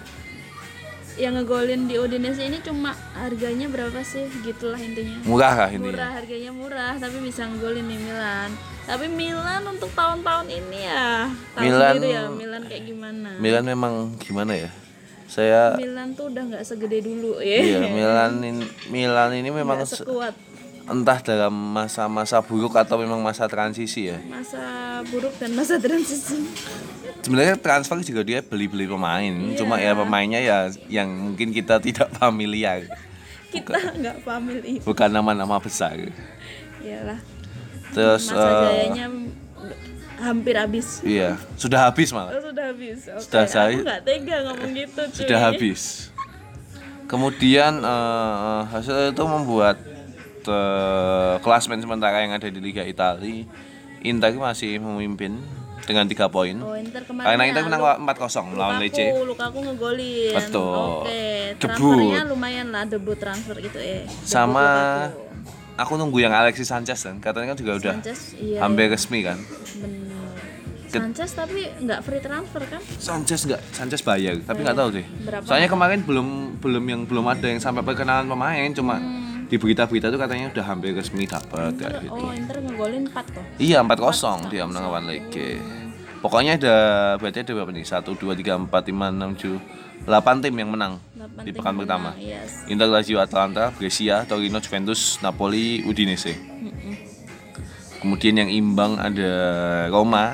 Yang 1.13 1.34
ngegolin 1.38 1.82
di 1.86 1.95
Udinese 1.95 2.41
ini 2.41 2.60
cuma 2.60 2.91
harganya 3.13 3.67
berapa 3.67 4.00
sih? 4.02 4.26
Gitulah 4.41 4.80
intinya. 4.80 5.19
Murah 5.21 5.54
lah 5.58 5.69
ini. 5.69 5.84
Murah 5.84 6.10
harganya 6.13 6.52
murah 6.52 6.93
tapi 6.95 7.17
bisa 7.19 7.45
ngegolin 7.45 7.84
nih 7.84 8.00
Milan. 8.00 8.50
Tapi 8.82 9.06
Milan 9.08 9.62
untuk 9.65 9.91
tahun-tahun 9.91 10.47
ini 10.47 10.80
ya 10.82 11.30
tahu 11.54 11.63
Milan- 11.63 12.02
ya 12.02 12.24
Milan 12.28 12.62
kayak 12.65 12.84
gimana. 12.86 13.30
Milan 13.38 13.63
memang 13.63 13.93
gimana 14.17 14.54
ya? 14.56 14.69
Saya 15.26 15.76
Milan 15.76 16.12
tuh 16.12 16.28
udah 16.28 16.43
nggak 16.43 16.63
segede 16.65 17.00
dulu 17.02 17.39
ya. 17.39 17.60
iya 17.60 17.80
Milan 17.95 18.41
ini 18.41 18.67
Milan 18.89 19.32
ini 19.32 19.47
memang 19.47 19.80
se- 19.82 20.04
sekuat 20.04 20.36
entah 20.84 21.20
dalam 21.20 21.52
masa-masa 21.52 22.39
buruk 22.39 22.74
atau 22.74 22.98
memang 22.98 23.20
masa 23.20 23.46
transisi 23.46 24.08
ya. 24.08 24.17
masa 24.24 24.62
buruk 25.06 25.34
dan 25.38 25.52
masa 25.52 25.78
transisi. 25.78 26.41
Sebenarnya 27.22 27.54
transfer 27.56 28.02
juga 28.02 28.22
dia 28.22 28.39
beli-beli 28.41 28.86
pemain, 28.86 29.30
cuma 29.54 29.78
ya 29.78 29.94
pemainnya 29.94 30.39
ya 30.39 30.58
yang 30.88 31.06
mungkin 31.08 31.50
kita 31.50 31.78
tidak 31.78 32.10
familiar, 32.17 32.89
Kita 33.48 33.78
nggak 33.94 34.17
family. 34.22 34.82
bukan 34.82 35.10
nama-nama 35.12 35.58
besar. 35.58 35.94
Iyalah. 36.80 37.20
Terus 37.91 38.32
Masa 38.32 38.72
jayanya 38.72 39.06
hampir 40.17 40.56
habis. 40.56 41.04
iya, 41.04 41.36
sudah 41.56 41.86
habis 41.86 42.10
malah. 42.10 42.32
Oh, 42.32 42.41
sudah 42.41 42.65
habis. 42.70 43.06
Oke, 43.06 43.22
Sudah 43.22 43.46
saya- 43.46 43.78
nggak 43.78 44.02
tega 44.02 44.38
ngomong 44.48 44.72
gitu, 44.74 45.02
cuy. 45.04 45.17
sudah 45.22 45.39
habis. 45.44 45.82
Kemudian 47.06 47.84
eh, 47.84 48.60
hasil 48.72 49.12
itu 49.12 49.24
membuat 49.26 49.76
eh, 50.43 51.36
klasmen 51.39 51.77
sementara 51.77 52.19
yang 52.19 52.32
ada 52.32 52.45
di 52.45 52.58
Liga 52.58 52.82
Italia, 52.82 53.45
Inter 54.01 54.32
masih 54.34 54.77
memimpin 54.77 55.38
dengan 55.82 56.06
tiga 56.06 56.25
poin. 56.25 56.54
Oh, 56.58 56.73
Inter 56.73 57.01
kemarin. 57.01 57.25
Karena 57.27 57.43
ya, 57.43 57.49
Inter 57.49 57.63
menang 57.63 57.82
Lu- 57.82 58.06
4-0 58.06 58.45
melawan 58.47 58.75
Lecce. 58.77 59.06
Lukaku 59.19 59.58
ngegolin. 59.62 60.34
Betul. 60.34 60.73
Oke, 61.04 61.21
Debut. 61.56 61.60
transfernya 61.60 62.23
lumayan 62.25 62.67
lah 62.69 62.84
debut 62.86 63.17
transfer 63.17 63.58
gitu 63.58 63.77
eh. 63.77 64.06
Debut 64.06 64.23
Sama 64.23 64.65
Lukaku. 65.04 65.21
aku 65.77 65.93
nunggu 65.97 66.17
yang 66.19 66.32
Alexis 66.32 66.65
Sanchez 66.65 66.97
kan, 66.99 67.17
katanya 67.17 67.51
kan 67.51 67.58
juga 67.58 67.71
udah 67.75 67.93
Sanchez, 67.97 68.38
iya. 68.38 68.62
hampir 68.62 68.88
resmi 68.88 69.21
kan. 69.21 69.38
Bener. 69.75 70.10
Sanchez 70.88 71.32
tapi 71.32 71.71
nggak 71.80 71.99
free 72.04 72.19
transfer 72.19 72.62
kan? 72.67 72.82
Sanchez 72.99 73.47
nggak, 73.47 73.62
Sanchez 73.71 74.01
bayar, 74.01 74.36
tapi 74.43 74.60
nggak 74.60 74.75
tahu 74.75 74.89
sih. 74.91 75.06
Berapa? 75.23 75.45
Soalnya 75.45 75.65
kemarin 75.65 76.04
belum 76.04 76.27
belum 76.60 76.84
yang 76.84 77.01
belum 77.06 77.25
ada 77.25 77.47
yang 77.47 77.58
sampai 77.58 77.80
perkenalan 77.82 78.27
pemain, 78.27 78.69
cuma 78.71 78.99
Hmm. 78.99 79.20
Di 79.52 79.60
berita-berita 79.60 80.08
tuh 80.08 80.16
katanya 80.16 80.48
udah 80.56 80.64
hampir 80.64 80.96
resmi 80.96 81.28
dapat 81.28 81.76
kayak 81.76 82.08
gitu. 82.08 82.16
Oh, 82.16 82.32
Inter 82.32 82.64
ngegolin 82.64 83.04
4 83.12 83.36
tuh. 83.36 83.44
Iya 83.60 83.84
4-0 83.84 84.48
dia 84.48 84.64
menang 84.64 84.88
lawan 84.88 85.12
Lecce. 85.12 85.60
Pokoknya 86.24 86.56
ada 86.56 86.76
berarti 87.20 87.44
ada 87.44 87.52
berapa 87.52 87.72
nih? 87.76 87.84
1 87.84 88.08
2 88.08 88.16
3 88.16 88.72
4 88.72 88.72
5 88.72 89.12
6 89.36 90.08
7 90.08 90.08
8 90.08 90.42
tim 90.42 90.56
yang 90.58 90.72
menang 90.74 90.94
di 91.46 91.52
pekan 91.54 91.78
pertama. 91.78 92.18
Yes. 92.18 92.66
Inter, 92.66 92.90
Lazio, 92.90 93.22
Atalanta, 93.22 93.70
Brescia, 93.70 94.26
Torino, 94.26 94.58
Juventus, 94.58 95.22
Napoli, 95.22 95.86
Udinese. 95.86 96.34
Kemudian 98.02 98.34
yang 98.42 98.50
imbang 98.50 98.98
ada 98.98 99.32
Roma. 99.94 100.34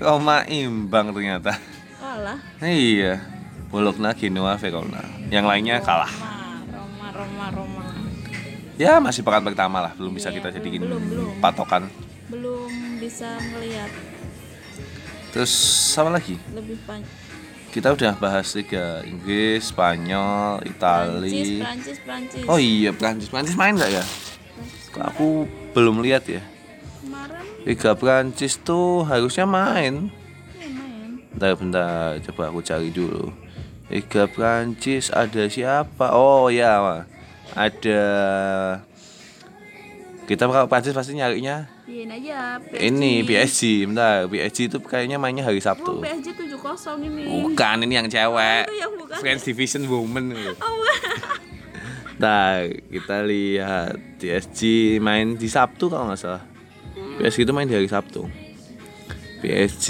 Roma 0.00 0.48
imbang 0.48 1.12
ternyata. 1.12 1.52
Kalah. 2.00 2.40
Iya. 2.64 3.20
Bologna, 3.68 4.16
Genoa, 4.16 4.56
Verona. 4.56 5.04
Yang 5.28 5.44
lainnya 5.52 5.76
kalah. 5.84 6.08
Roma, 6.08 7.12
Roma, 7.12 7.12
Roma, 7.12 7.46
Roma. 7.52 7.81
Ya 8.74 8.96
masih 8.98 9.20
pekan 9.20 9.44
pertama 9.44 9.78
lah, 9.80 9.92
belum 9.92 10.12
bisa 10.12 10.28
Iya, 10.28 10.40
kita 10.40 10.48
jadiin 10.50 10.82
belum, 10.82 11.02
belum. 11.04 11.32
patokan. 11.38 11.86
Belum 12.26 12.70
bisa 12.98 13.28
melihat 13.52 13.90
Terus 15.30 15.52
sama 15.88 16.12
lagi? 16.12 16.36
lebih 16.52 16.76
banyak. 16.84 17.08
Kita 17.72 17.88
udah 17.88 18.12
bahas 18.14 18.52
Liga 18.52 19.00
Inggris, 19.02 19.72
Spanyol, 19.72 20.60
Prancis, 20.60 20.76
Itali. 20.76 21.40
Prancis, 21.56 21.98
Prancis. 22.04 22.44
Oh 22.44 22.60
iya, 22.60 22.92
Prancis. 22.92 23.28
Prancis 23.28 23.56
main 23.56 23.72
nggak 23.72 23.92
ya? 23.92 24.04
Kok 24.92 25.04
aku 25.08 25.28
belum 25.72 26.04
lihat 26.04 26.28
ya. 26.28 26.44
Kemarin 27.00 27.64
Liga 27.64 27.96
Prancis 27.96 28.60
tuh 28.60 29.08
harusnya 29.08 29.48
main. 29.48 30.12
ya 30.52 30.68
main. 30.68 31.10
Bentar, 31.32 31.52
bentar, 31.56 32.08
coba 32.28 32.52
aku 32.52 32.60
cari 32.60 32.92
dulu. 32.92 33.32
Liga 33.88 34.28
Prancis 34.28 35.08
ada 35.08 35.48
siapa? 35.48 36.12
Oh 36.12 36.52
ya, 36.52 37.08
ada. 37.52 38.02
Kita 40.22 40.46
kalau 40.46 40.70
Prancis 40.70 40.94
pasti 40.94 41.12
nyarinya 41.12 41.66
Iyain 41.84 42.08
aja. 42.08 42.56
PSG. 42.62 42.88
ini 42.88 43.12
PSG. 43.20 43.60
Bentar, 43.84 44.30
PSG 44.30 44.58
itu 44.70 44.78
kayaknya 44.80 45.18
mainnya 45.18 45.42
hari 45.42 45.58
Oh, 45.58 45.66
Sabtu. 45.66 45.92
PSG 45.98 46.28
7-0 46.56 47.02
ini. 47.02 47.22
Bukan, 47.42 47.76
ini 47.82 47.94
yang 47.94 48.06
cewek. 48.06 48.64
Itu 48.64 48.76
yang 48.78 48.92
bukan. 48.96 49.16
French 49.18 49.42
Division 49.44 49.84
Women. 49.84 50.26
Oh, 50.62 50.78
Nah, 52.22 52.62
kita 52.86 53.26
lihat 53.26 53.98
PSG 54.22 54.60
main 55.02 55.34
di 55.34 55.50
Sabtu 55.50 55.90
kalau 55.90 56.06
nggak 56.06 56.20
salah. 56.22 56.42
PSG 57.18 57.42
itu 57.42 57.50
main 57.50 57.66
di 57.66 57.74
hari 57.74 57.90
Sabtu. 57.90 58.30
PSG, 59.42 59.86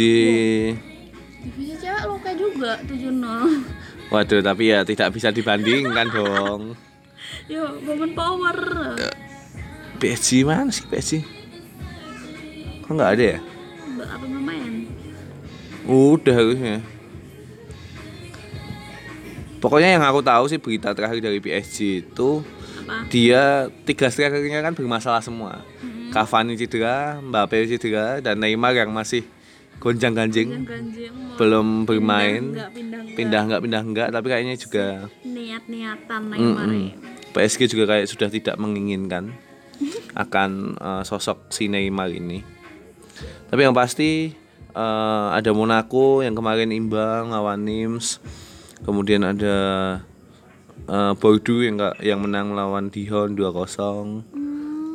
divisi 1.45 1.77
cewek 1.77 2.19
kayak 2.25 2.37
juga 2.41 2.73
7-0. 2.89 4.09
waduh 4.09 4.41
tapi 4.41 4.73
ya 4.73 4.81
tidak 4.81 5.13
bisa 5.13 5.29
dibandingkan 5.29 6.09
dong. 6.09 6.63
Yo, 7.51 7.65
woman 7.85 8.13
power. 8.15 8.57
PSG 9.99 10.43
mana 10.43 10.71
sih 10.75 10.87
PSG? 10.87 11.23
Kok 12.83 12.93
nggak 12.97 13.13
ada 13.19 13.25
ya? 13.37 13.41
Apa 14.03 14.27
main? 14.27 14.91
Udah 15.87 16.35
harusnya. 16.35 16.83
Pokoknya 19.63 19.95
yang 19.95 20.03
aku 20.03 20.27
tahu 20.27 20.51
sih 20.51 20.59
berita 20.59 20.91
terakhir 20.91 21.23
dari 21.23 21.39
PSG 21.39 22.03
itu 22.03 22.43
Apa? 22.43 23.07
dia 23.07 23.71
tiga 23.87 24.11
strikernya 24.11 24.59
kan 24.59 24.75
bermasalah 24.75 25.23
semua. 25.23 25.63
Cavani 26.11 26.59
cedera, 26.59 27.23
Mbappe 27.23 27.71
cedera, 27.71 28.19
dan 28.19 28.43
Neymar 28.43 28.75
yang 28.75 28.91
masih 28.91 29.23
gonjang 29.83 30.15
ganjing 30.15 30.63
belum 31.35 31.83
bermain 31.91 32.55
pindah 32.55 32.71
nggak 32.71 33.11
pindah 33.19 33.43
nggak 33.51 33.63
pindah 33.67 33.83
nggak 33.83 34.09
tapi 34.15 34.27
kayaknya 34.31 34.55
juga 34.55 35.11
niat-niatan 35.27 36.23
Neymar 36.31 36.69
ya. 36.71 37.12
PSG 37.33 37.67
juga 37.67 37.85
kayak 37.91 38.07
sudah 38.07 38.29
tidak 38.29 38.57
menginginkan 38.57 39.33
akan 40.13 40.51
eh, 40.77 41.03
sosok 41.03 41.49
si 41.49 41.67
Neymar 41.67 42.09
ini. 42.09 42.45
Tapi 43.49 43.61
yang 43.61 43.73
pasti 43.73 44.33
eh, 44.69 45.27
ada 45.33 45.51
Monaco 45.51 46.21
yang 46.21 46.33
kemarin 46.33 46.71
imbang 46.71 47.29
lawan 47.29 47.65
Nims. 47.65 48.21
Kemudian 48.83 49.23
ada 49.23 49.57
eh, 50.85 51.13
Bordeaux 51.17 51.61
yang 51.61 51.77
nggak- 51.77 52.01
yang 52.01 52.21
menang 52.21 52.53
lawan 52.53 52.89
Dijon 52.89 53.33
2-0. 53.33 54.23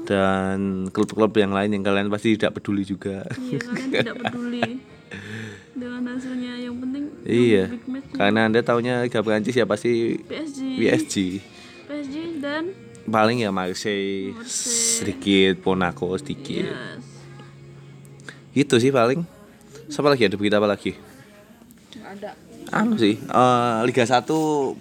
Dan 0.07 0.87
klub-klub 0.87 1.35
yang 1.35 1.51
lain 1.51 1.67
yang 1.69 1.83
kalian 1.83 2.07
pasti 2.07 2.39
tidak 2.39 2.55
peduli 2.55 2.87
juga. 2.87 3.27
Iya 3.35 3.59
kalian 3.59 3.89
tidak 3.97 4.15
peduli 4.23 4.63
dengan 5.77 6.01
hasilnya 6.09 6.53
yang 6.57 6.75
penting 6.79 7.03
iya. 7.21 7.67
Karena 8.11 8.47
Anda 8.47 8.63
taunya 8.63 9.03
Liga 9.03 9.19
Prancis 9.19 9.53
ya 9.53 9.63
pasti 9.63 10.15
PSG 10.17 10.59
PSG. 10.79 11.15
Dan 12.37 12.63
Paling 13.07 13.39
ya 13.39 13.55
Marseille 13.55 14.35
sedikit, 14.43 15.63
Monaco 15.63 16.11
sedikit. 16.19 16.67
yes 16.67 16.99
Itu 18.51 18.83
sih 18.83 18.91
paling. 18.91 19.23
Siapa 19.87 20.11
lagi 20.11 20.27
ada 20.27 20.35
berita 20.35 20.59
apa 20.59 20.67
lagi? 20.67 20.91
nggak 21.97 22.11
ada 22.19 22.31
Anu 22.67 22.99
sih, 22.99 23.15
eh, 23.15 23.75
Liga 23.87 24.03
1 24.03 24.27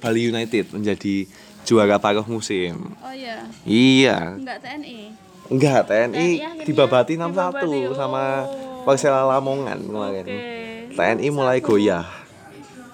Bali 0.02 0.26
United 0.26 0.74
menjadi 0.74 1.22
juara 1.62 2.02
paruh 2.02 2.26
musim. 2.26 2.94
oh 2.98 3.14
iya 3.14 3.46
Iya, 3.62 4.34
nggak 4.42 4.58
TNI 4.58 4.98
enggak 5.46 5.86
TNI 5.86 6.28
TNI 6.42 6.66
dibabati 6.66 7.14
dibabati, 7.14 7.62
6-1 7.86 7.94
sama 7.94 8.42
oh. 8.42 8.82
Persela 8.82 9.22
Lamongan 9.26 9.78
kemarin. 9.86 10.26
oke 10.26 10.94
TNI 10.98 11.28
mulai 11.30 11.58
goyah. 11.62 12.06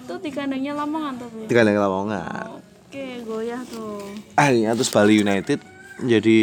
tuh 0.05 0.21
di 0.21 0.29
kandangnya 0.29 0.77
Lamongan 0.77 1.17
tapi 1.17 1.49
Di 1.49 1.53
kandang 1.57 1.77
Lamongan. 1.81 2.62
Oke 2.93 3.25
goyah 3.25 3.61
tuh 3.65 4.05
Akhirnya 4.37 4.77
terus 4.77 4.93
Bali 4.93 5.17
United 5.17 5.57
menjadi 5.97 6.37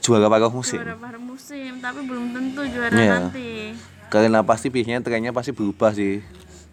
juara 0.00 0.24
paruh 0.26 0.48
musim. 0.48 0.80
juara 0.80 0.96
paruh 0.96 1.20
musim 1.20 1.76
tapi 1.78 2.00
belum 2.00 2.32
tentu 2.32 2.64
juara 2.64 2.88
Iya. 2.90 3.12
nanti 3.28 3.76
Karena 4.08 4.40
pasti 4.40 4.72
biasanya 4.72 5.02
trennya 5.02 5.34
pasti 5.34 5.50
berubah 5.50 5.92
sih. 5.92 6.24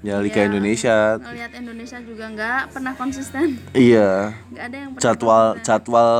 Ya 0.02 0.18
Liga 0.18 0.40
Iya. 0.40 0.48
Indonesia. 0.48 0.96
ngelihat 1.18 1.52
Indonesia 1.54 1.98
juga 2.00 2.26
nggak 2.28 2.62
pernah 2.72 2.94
konsisten 2.96 3.60
Iya. 3.72 4.40
nggak 4.48 4.64
ada 4.64 4.78
yang 4.78 4.90
pernah 4.90 5.04
jadwal 5.04 5.44
konsisten. 5.52 5.66
jadwal 5.68 6.12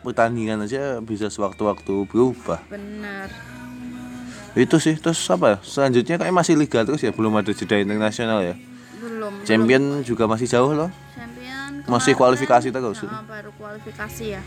pertandingan 0.00 0.58
aja 0.60 0.82
bisa 0.98 1.26
sewaktu-waktu 1.28 1.94
berubah 2.04 2.58
bener 2.66 3.30
itu 4.58 4.76
sih 4.76 4.98
terus 4.98 5.22
apa 5.30 5.46
ya? 5.46 5.56
selanjutnya 5.62 6.18
kayak 6.18 6.34
masih 6.34 6.58
liga 6.58 6.82
terus 6.82 6.98
ya 6.98 7.14
belum 7.14 7.30
ada 7.32 7.52
jeda 7.52 7.78
internasional 7.78 8.42
ya 8.42 8.58
belum 8.98 9.44
champion 9.44 9.82
juga 10.02 10.26
masih 10.26 10.48
jauh 10.48 10.72
loh 10.72 10.88
champion 11.12 11.29
Masih 11.86 12.12
kualifikasi 12.16 12.68
terus. 12.68 12.98
Nah, 13.04 13.22
baru 13.24 13.50
kualifikasi 13.56 14.24
ya. 14.36 14.42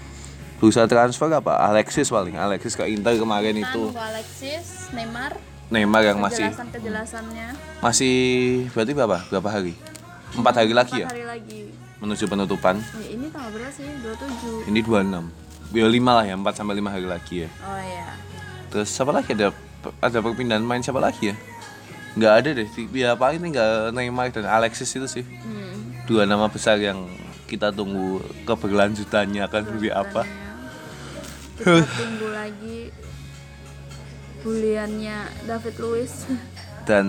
Berusaha 0.59 0.87
transfer 0.87 1.27
apa? 1.33 1.59
Alexis 1.59 2.07
paling 2.07 2.39
Alexis 2.39 2.77
ke 2.77 2.87
Inter 2.87 3.19
kemarin 3.19 3.57
itu. 3.57 3.91
Tunggu 3.91 3.99
Alexis 3.99 4.93
Neymar. 4.95 5.35
Neymar 5.73 6.01
yang 6.05 6.19
masih 6.21 6.45
kejelasan 6.53 6.69
kejelasannya 6.69 7.47
masih 7.81 8.15
berarti 8.71 8.91
berapa? 8.93 9.17
Berapa 9.27 9.49
hari? 9.49 9.73
Empat 10.37 10.53
hari 10.61 10.71
lagi 10.71 11.01
ya? 11.01 11.07
Empat 11.09 11.17
hari 11.17 11.25
lagi. 11.25 11.61
Menuju 11.99 12.23
penutupan. 12.27 12.75
Ya, 12.99 13.07
ini 13.09 13.27
tanggal 13.31 13.51
berapa 13.51 13.71
sih 13.73 13.87
27 14.03 14.69
ini 14.69 14.79
26 14.83 15.43
ya 15.73 15.87
5 15.89 16.03
lah 16.05 16.25
ya 16.29 16.35
4 16.37 16.45
sampai 16.53 16.75
5 16.77 16.93
hari 16.93 17.07
lagi 17.09 17.35
ya. 17.47 17.49
Oh 17.65 17.79
ya 17.81 18.07
Terus 18.69 18.87
siapa 18.93 19.11
lagi? 19.11 19.33
Ada 19.33 19.49
ada 19.99 20.17
perpindahan 20.21 20.63
main 20.63 20.79
siapa 20.79 21.01
lagi 21.01 21.33
ya? 21.33 21.35
Nggak 22.13 22.33
ada 22.39 22.49
deh. 22.53 22.67
Ya 22.93 23.17
paling 23.17 23.41
tinggal 23.41 23.89
Neymar 23.89 24.29
dan 24.29 24.45
Alexis 24.45 24.93
itu 24.93 25.07
sih. 25.09 25.25
hmm. 25.25 25.72
Dua 26.03 26.23
nama 26.23 26.47
besar 26.47 26.77
yang 26.77 27.07
kita 27.45 27.69
tunggu 27.69 28.17
keberlanjutannya 28.43 29.41
akan 29.41 29.61
seperti 29.63 29.89
apa. 29.89 30.23
kita 31.53 31.85
tunggu 31.85 32.27
lagi 32.29 32.89
buliannya 34.41 35.17
David 35.43 35.75
Luiz 35.77 36.27
Dan 36.83 37.07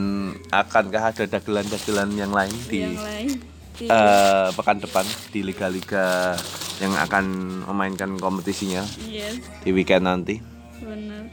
akankah 0.48 1.11
ada 1.11 1.24
dagelan-dagelan 1.26 2.14
yang 2.14 2.30
lain 2.30 2.54
di 2.64 2.85
yang 2.85 2.94
lain 2.94 3.30
Di- 3.74 3.90
eh, 3.90 4.48
pekan 4.52 4.78
depan 4.78 5.02
di 5.33 5.42
liga-liga 5.42 6.37
yang 6.78 6.94
akan 6.94 7.24
memainkan 7.66 8.14
kompetisinya 8.14 8.87
yes 9.02 9.42
di 9.64 9.70
weekend 9.70 10.04
nanti? 10.04 10.38
bener 10.76 11.26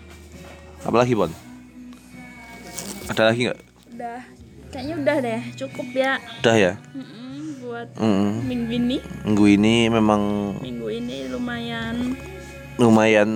Apalagi 0.81 1.13
Bon? 1.13 1.29
Ada 3.05 3.29
lagi 3.29 3.45
nggak? 3.45 3.59
udah 3.93 4.19
kayaknya 4.71 4.95
udah 4.97 5.17
deh 5.19 5.41
cukup 5.53 5.87
ya 5.91 6.13
Udah 6.41 6.55
ya. 6.55 6.73
Mm-mm, 6.89 7.20
buat 7.71 7.87
Mm-mm. 7.95 8.43
minggu 8.43 8.71
ini. 8.75 8.97
Minggu 9.23 9.45
ini 9.47 9.75
memang 9.87 10.21
minggu 10.59 10.87
ini 10.91 11.17
lumayan 11.31 11.95
lumayan 12.75 13.29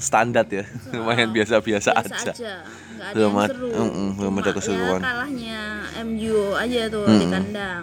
standar 0.00 0.46
ya. 0.48 0.64
Lumayan 0.96 1.28
biasa-biasa 1.34 1.90
biasa 1.92 2.00
aja. 2.00 2.32
aja. 2.32 2.54
Nggak 2.96 3.08
ada 3.10 3.14
Belum 3.18 3.32
yang 3.34 3.50
seru. 3.50 3.68
Mm-mm, 3.68 4.08
belum 4.16 4.32
ada 4.32 4.42
Cuma 4.44 4.56
keseruan. 4.56 5.00
ya 5.00 5.04
kalahnya 5.04 5.60
MU 6.06 6.36
aja 6.54 6.80
tuh 6.88 7.04
di 7.04 7.26
kandang. 7.28 7.82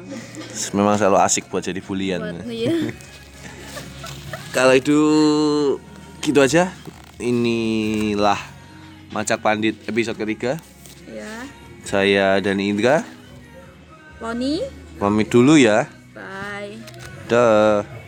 Memang 0.74 0.96
selalu 0.98 1.18
asik 1.22 1.46
buat 1.52 1.62
jadi 1.62 1.82
bulian. 1.84 2.20
Buat 2.24 2.48
iya. 2.56 2.74
Kalau 4.50 4.74
itu 4.74 4.98
gitu 6.24 6.40
aja. 6.42 6.74
Inilah 7.20 8.40
macak 9.12 9.44
pandit 9.44 9.76
episode 9.86 10.16
ketiga. 10.16 10.56
Ya 11.06 11.46
saya 11.84 12.40
dan 12.40 12.58
Indra. 12.64 13.04
Loni. 14.24 14.64
Pamit 15.00 15.32
dulu 15.32 15.56
ya 15.56 15.88
Duh. 17.30 17.99